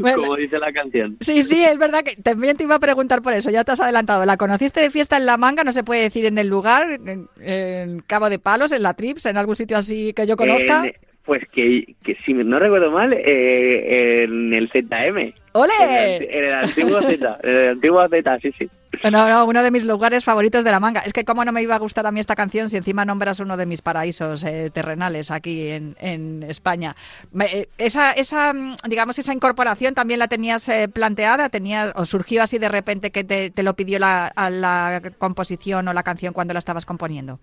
Bueno, 0.02 0.18
como 0.18 0.36
dice 0.36 0.60
la 0.60 0.74
canción. 0.74 1.16
Sí, 1.22 1.44
sí, 1.44 1.64
es 1.64 1.78
verdad 1.78 2.04
que 2.04 2.18
también 2.22 2.58
te 2.58 2.66
iba 2.66 2.76
a 2.76 2.80
preguntar 2.80 3.22
por 3.22 3.32
eso, 3.32 3.50
ya 3.50 3.64
te 3.64 3.72
has 3.72 3.80
adelantado. 3.80 4.26
¿La 4.26 4.36
conociste 4.36 4.82
de 4.82 4.90
fiesta 4.90 5.16
en 5.16 5.26
La 5.26 5.38
Manga? 5.38 5.64
No 5.64 5.72
se 5.72 5.86
puede 5.86 6.02
decir 6.02 6.26
en 6.26 6.38
el 6.38 6.48
lugar, 6.50 7.00
en, 7.06 7.30
en 7.40 8.00
Cabo 8.02 8.30
de 8.30 8.40
Palos, 8.40 8.74
en 8.74 8.84
la 8.84 8.94
Trips, 8.94 9.26
en 9.26 9.38
algún 9.38 9.56
sitio 9.56 9.78
así 9.78 10.12
que 10.14 10.28
yo 10.28 10.36
conozca. 10.36 10.84
Pues 11.24 11.44
que, 11.54 11.96
que 12.04 12.18
si 12.26 12.34
no 12.34 12.60
recuerdo 12.60 12.92
mal, 12.92 13.14
eh, 13.14 14.24
en 14.26 14.54
el 14.54 14.70
ZM. 14.70 15.34
¡Ole! 15.54 15.72
en 16.18 16.46
el 16.46 16.54
antiguo 16.54 17.02
Z, 17.02 17.38
en 17.44 17.50
el 17.50 17.70
antiguo 17.70 18.08
Z, 18.10 18.40
sí, 18.42 18.52
sí. 18.58 18.70
No, 19.12 19.28
no, 19.28 19.46
uno 19.46 19.64
de 19.64 19.72
mis 19.72 19.86
lugares 19.86 20.24
favoritos 20.24 20.64
de 20.64 20.72
La 20.72 20.80
Manga. 20.80 21.02
Es 21.02 21.14
que 21.14 21.26
cómo 21.26 21.44
no 21.44 21.52
me 21.52 21.62
iba 21.62 21.76
a 21.76 21.80
gustar 21.80 22.06
a 22.08 22.12
mí 22.12 22.20
esta 22.20 22.36
canción 22.36 22.70
si 22.70 22.78
encima 22.78 23.06
nombras 23.06 23.40
uno 23.40 23.58
de 23.58 23.66
mis 23.66 23.82
paraísos 23.82 24.44
eh, 24.44 24.70
terrenales 24.72 25.30
aquí 25.32 25.70
en, 25.70 25.96
en 26.00 26.44
España. 26.44 26.96
Me- 27.32 27.46
eh, 27.46 27.70
Esa, 27.78 28.12
esa, 28.12 28.54
mm, 28.54 28.78
digamos, 28.88 29.18
esa 29.20 29.34
incorporación 29.34 29.94
también 29.96 30.20
la 30.20 30.28
tenías 30.28 30.68
eh, 30.70 30.88
planteada, 30.88 31.50
tenías, 31.50 31.92
o 31.96 32.06
surgió 32.06 32.44
así 32.44 32.60
de 32.60 32.70
repente 32.70 33.12
que 33.12 33.24
te, 33.24 33.50
te 33.50 33.64
lo 33.64 33.74
pidió 33.76 34.00
la, 34.00 34.28
a 34.28 34.50
la 34.50 35.02
composición 35.18 35.88
o 35.88 35.94
la 35.94 36.04
canción 36.04 36.34
cuando 36.34 36.54
la 36.54 36.60
estabas 36.60 36.86
componiendo. 36.86 37.40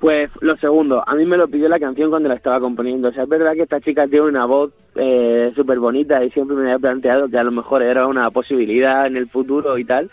Pues 0.00 0.30
lo 0.40 0.56
segundo, 0.56 1.04
a 1.06 1.14
mí 1.14 1.26
me 1.26 1.36
lo 1.36 1.46
pidió 1.46 1.68
la 1.68 1.78
canción 1.78 2.08
cuando 2.08 2.30
la 2.30 2.34
estaba 2.36 2.58
componiendo. 2.58 3.08
O 3.08 3.12
sea, 3.12 3.24
es 3.24 3.28
verdad 3.28 3.52
que 3.52 3.62
esta 3.64 3.80
chica 3.82 4.08
tiene 4.08 4.26
una 4.26 4.46
voz 4.46 4.72
eh, 4.94 5.52
súper 5.54 5.78
bonita 5.78 6.24
y 6.24 6.30
siempre 6.30 6.56
me 6.56 6.62
había 6.62 6.78
planteado 6.78 7.28
que 7.28 7.36
a 7.38 7.44
lo 7.44 7.50
mejor 7.52 7.82
era 7.82 8.06
una 8.06 8.30
posibilidad 8.30 9.06
en 9.06 9.16
el 9.18 9.28
futuro 9.28 9.76
y 9.76 9.84
tal. 9.84 10.10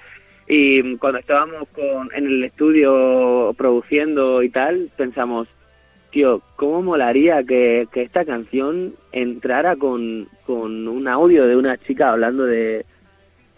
Y 0.47 0.97
cuando 0.97 1.19
estábamos 1.19 1.69
con, 1.69 2.10
en 2.13 2.28
el 2.28 2.43
estudio 2.43 3.54
produciendo 3.58 4.43
y 4.43 4.50
tal, 4.50 4.89
pensamos, 4.97 5.47
tío, 6.12 6.41
¿cómo 6.58 6.82
molaría 6.82 7.43
que, 7.43 7.88
esta 7.95 8.26
canción 8.26 8.93
entrara 9.13 9.78
con, 9.78 10.28
con 10.45 10.88
un 10.89 11.08
audio 11.08 11.47
de 11.47 11.56
una 11.56 11.78
chica 11.78 12.12
hablando 12.12 12.43
de, 12.43 12.86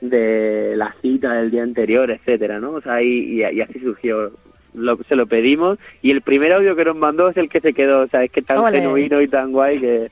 de 0.01 0.75
la 0.77 0.93
cita 1.01 1.33
del 1.33 1.51
día 1.51 1.63
anterior, 1.63 2.11
etcétera, 2.11 2.59
¿no? 2.59 2.73
O 2.73 2.81
sea, 2.81 3.01
y, 3.01 3.07
y- 3.41 3.41
y 3.41 3.61
así 3.61 3.79
surgió. 3.79 4.31
Lo, 4.73 4.97
se 5.07 5.15
lo 5.15 5.25
pedimos 5.25 5.79
y 6.01 6.11
el 6.11 6.21
primer 6.21 6.53
audio 6.53 6.75
que 6.75 6.85
nos 6.85 6.95
mandó 6.95 7.29
es 7.29 7.37
el 7.37 7.49
que 7.49 7.59
se 7.59 7.73
quedó, 7.73 8.01
o 8.01 8.07
sea, 8.07 8.23
es 8.23 8.31
que 8.31 8.41
tan 8.41 8.71
genuino 8.71 9.21
y 9.21 9.27
tan 9.27 9.51
guay 9.51 9.79
que... 9.79 10.11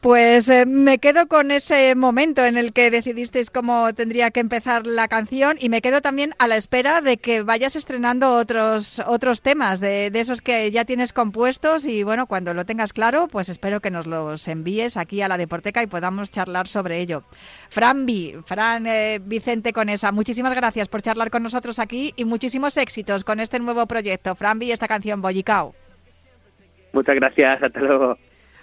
Pues 0.00 0.48
eh, 0.48 0.64
me 0.64 0.98
quedo 0.98 1.26
con 1.26 1.50
ese 1.50 1.96
momento 1.96 2.44
en 2.44 2.56
el 2.56 2.72
que 2.72 2.88
decidisteis 2.88 3.50
cómo 3.50 3.92
tendría 3.94 4.30
que 4.30 4.38
empezar 4.38 4.86
la 4.86 5.08
canción 5.08 5.56
y 5.58 5.70
me 5.70 5.82
quedo 5.82 6.00
también 6.00 6.34
a 6.38 6.46
la 6.46 6.54
espera 6.54 7.00
de 7.00 7.16
que 7.16 7.42
vayas 7.42 7.74
estrenando 7.74 8.36
otros 8.36 9.02
otros 9.08 9.42
temas 9.42 9.80
de, 9.80 10.06
esos 10.14 10.40
que 10.40 10.70
ya 10.70 10.84
tienes 10.84 11.12
compuestos 11.12 11.84
y 11.84 12.04
bueno, 12.04 12.26
cuando 12.26 12.54
lo 12.54 12.64
tengas 12.64 12.92
claro, 12.92 13.26
pues 13.26 13.48
espero 13.48 13.80
que 13.80 13.90
nos 13.90 14.06
los 14.06 14.46
envíes 14.46 14.96
aquí 14.96 15.20
a 15.20 15.26
la 15.26 15.36
Deporteca 15.36 15.82
y 15.82 15.88
podamos 15.88 16.30
charlar 16.30 16.68
sobre 16.68 17.00
ello. 17.00 17.24
Fran 17.68 18.06
Fran 18.46 18.86
eh, 18.86 19.18
Vicente 19.20 19.72
Conesa, 19.72 20.12
muchísimas 20.12 20.54
gracias 20.54 20.88
por 20.88 21.02
charlar 21.02 21.30
con 21.30 21.42
nosotros 21.42 21.80
aquí 21.80 22.12
y 22.14 22.24
muchísimos 22.24 22.76
éxitos 22.76 23.24
con 23.24 23.40
este 23.40 23.58
nuevo 23.58 23.84
proyecto. 23.86 24.36
Fran 24.36 24.60
B 24.60 24.70
esta 24.70 24.86
canción 24.86 25.20
Bollicao. 25.20 25.74
Muchas 26.92 27.16
gracias, 27.16 27.60
hasta 27.64 27.80
luego. 27.80 28.16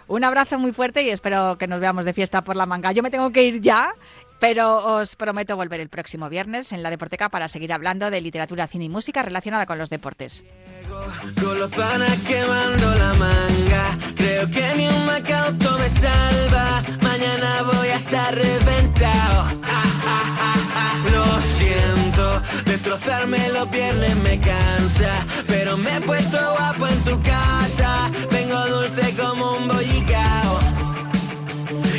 Un 0.08 0.24
abrazo 0.24 0.60
muy 0.60 0.72
fuerte 0.72 1.04
y 1.04 1.10
espero 1.10 1.58
que 1.58 1.68
nos 1.68 1.80
veamos 1.80 2.06
de 2.06 2.14
fiesta 2.14 2.44
por 2.44 2.56
la 2.56 2.66
manga. 2.66 2.92
Yo 2.92 3.02
me 3.02 3.10
tengo 3.10 3.32
que 3.32 3.44
ir 3.44 3.62
ya, 3.62 3.94
pero 4.40 4.98
os 4.98 5.16
prometo 5.16 5.56
volver 5.56 5.80
el 5.80 5.90
próximo 5.90 6.30
viernes 6.30 6.72
en 6.72 6.84
la 6.84 6.90
Deporteca 6.90 7.30
para 7.30 7.48
seguir 7.48 7.74
hablando 7.74 8.12
de 8.12 8.22
literatura, 8.22 8.68
cine 8.68 8.86
y 8.86 8.90
música 8.90 9.24
relacionada 9.24 9.66
con 9.66 9.78
los 9.78 9.90
deportes. 9.90 10.44
Con 11.42 11.60
los 11.60 11.72
panas 11.72 12.20
quemando 12.28 12.96
la 12.96 13.14
manga, 13.14 13.98
creo 14.16 14.50
que 14.50 14.76
ni 14.76 14.88
un 14.88 15.06
salva. 15.90 16.84
Mañana 17.02 17.64
voy 17.74 17.88
a 17.90 17.96
estar 17.96 18.34
reventado. 18.34 19.48
Ah, 19.64 19.84
ah, 20.08 20.56
ah, 20.76 21.10
Lo 21.12 21.26
siento, 21.58 22.42
destrozarme 22.66 23.50
los 23.50 23.70
viernes 23.70 24.16
me 24.18 24.40
cansa, 24.40 25.14
pero 25.48 25.78
me 25.78 25.98
he 25.98 26.02
puesto 26.02 26.38
guapo 26.38 26.88
en 26.88 27.04
tu 27.04 27.22
casa. 27.24 28.12
Vengo 28.32 28.60
dulce 28.68 29.16
como 29.16 29.58
un 29.58 29.68
bollicao. 29.68 30.60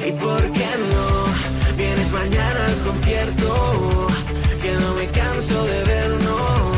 ¿Y 0.06 0.12
por 0.12 0.52
qué 0.52 0.68
no? 0.90 1.15
mañana 2.18 2.66
al 2.66 2.76
concierto, 2.78 4.06
que 4.62 4.72
no 4.82 4.94
me 4.94 5.06
canso 5.08 5.64
de 5.64 5.84
vernos. 5.84 6.75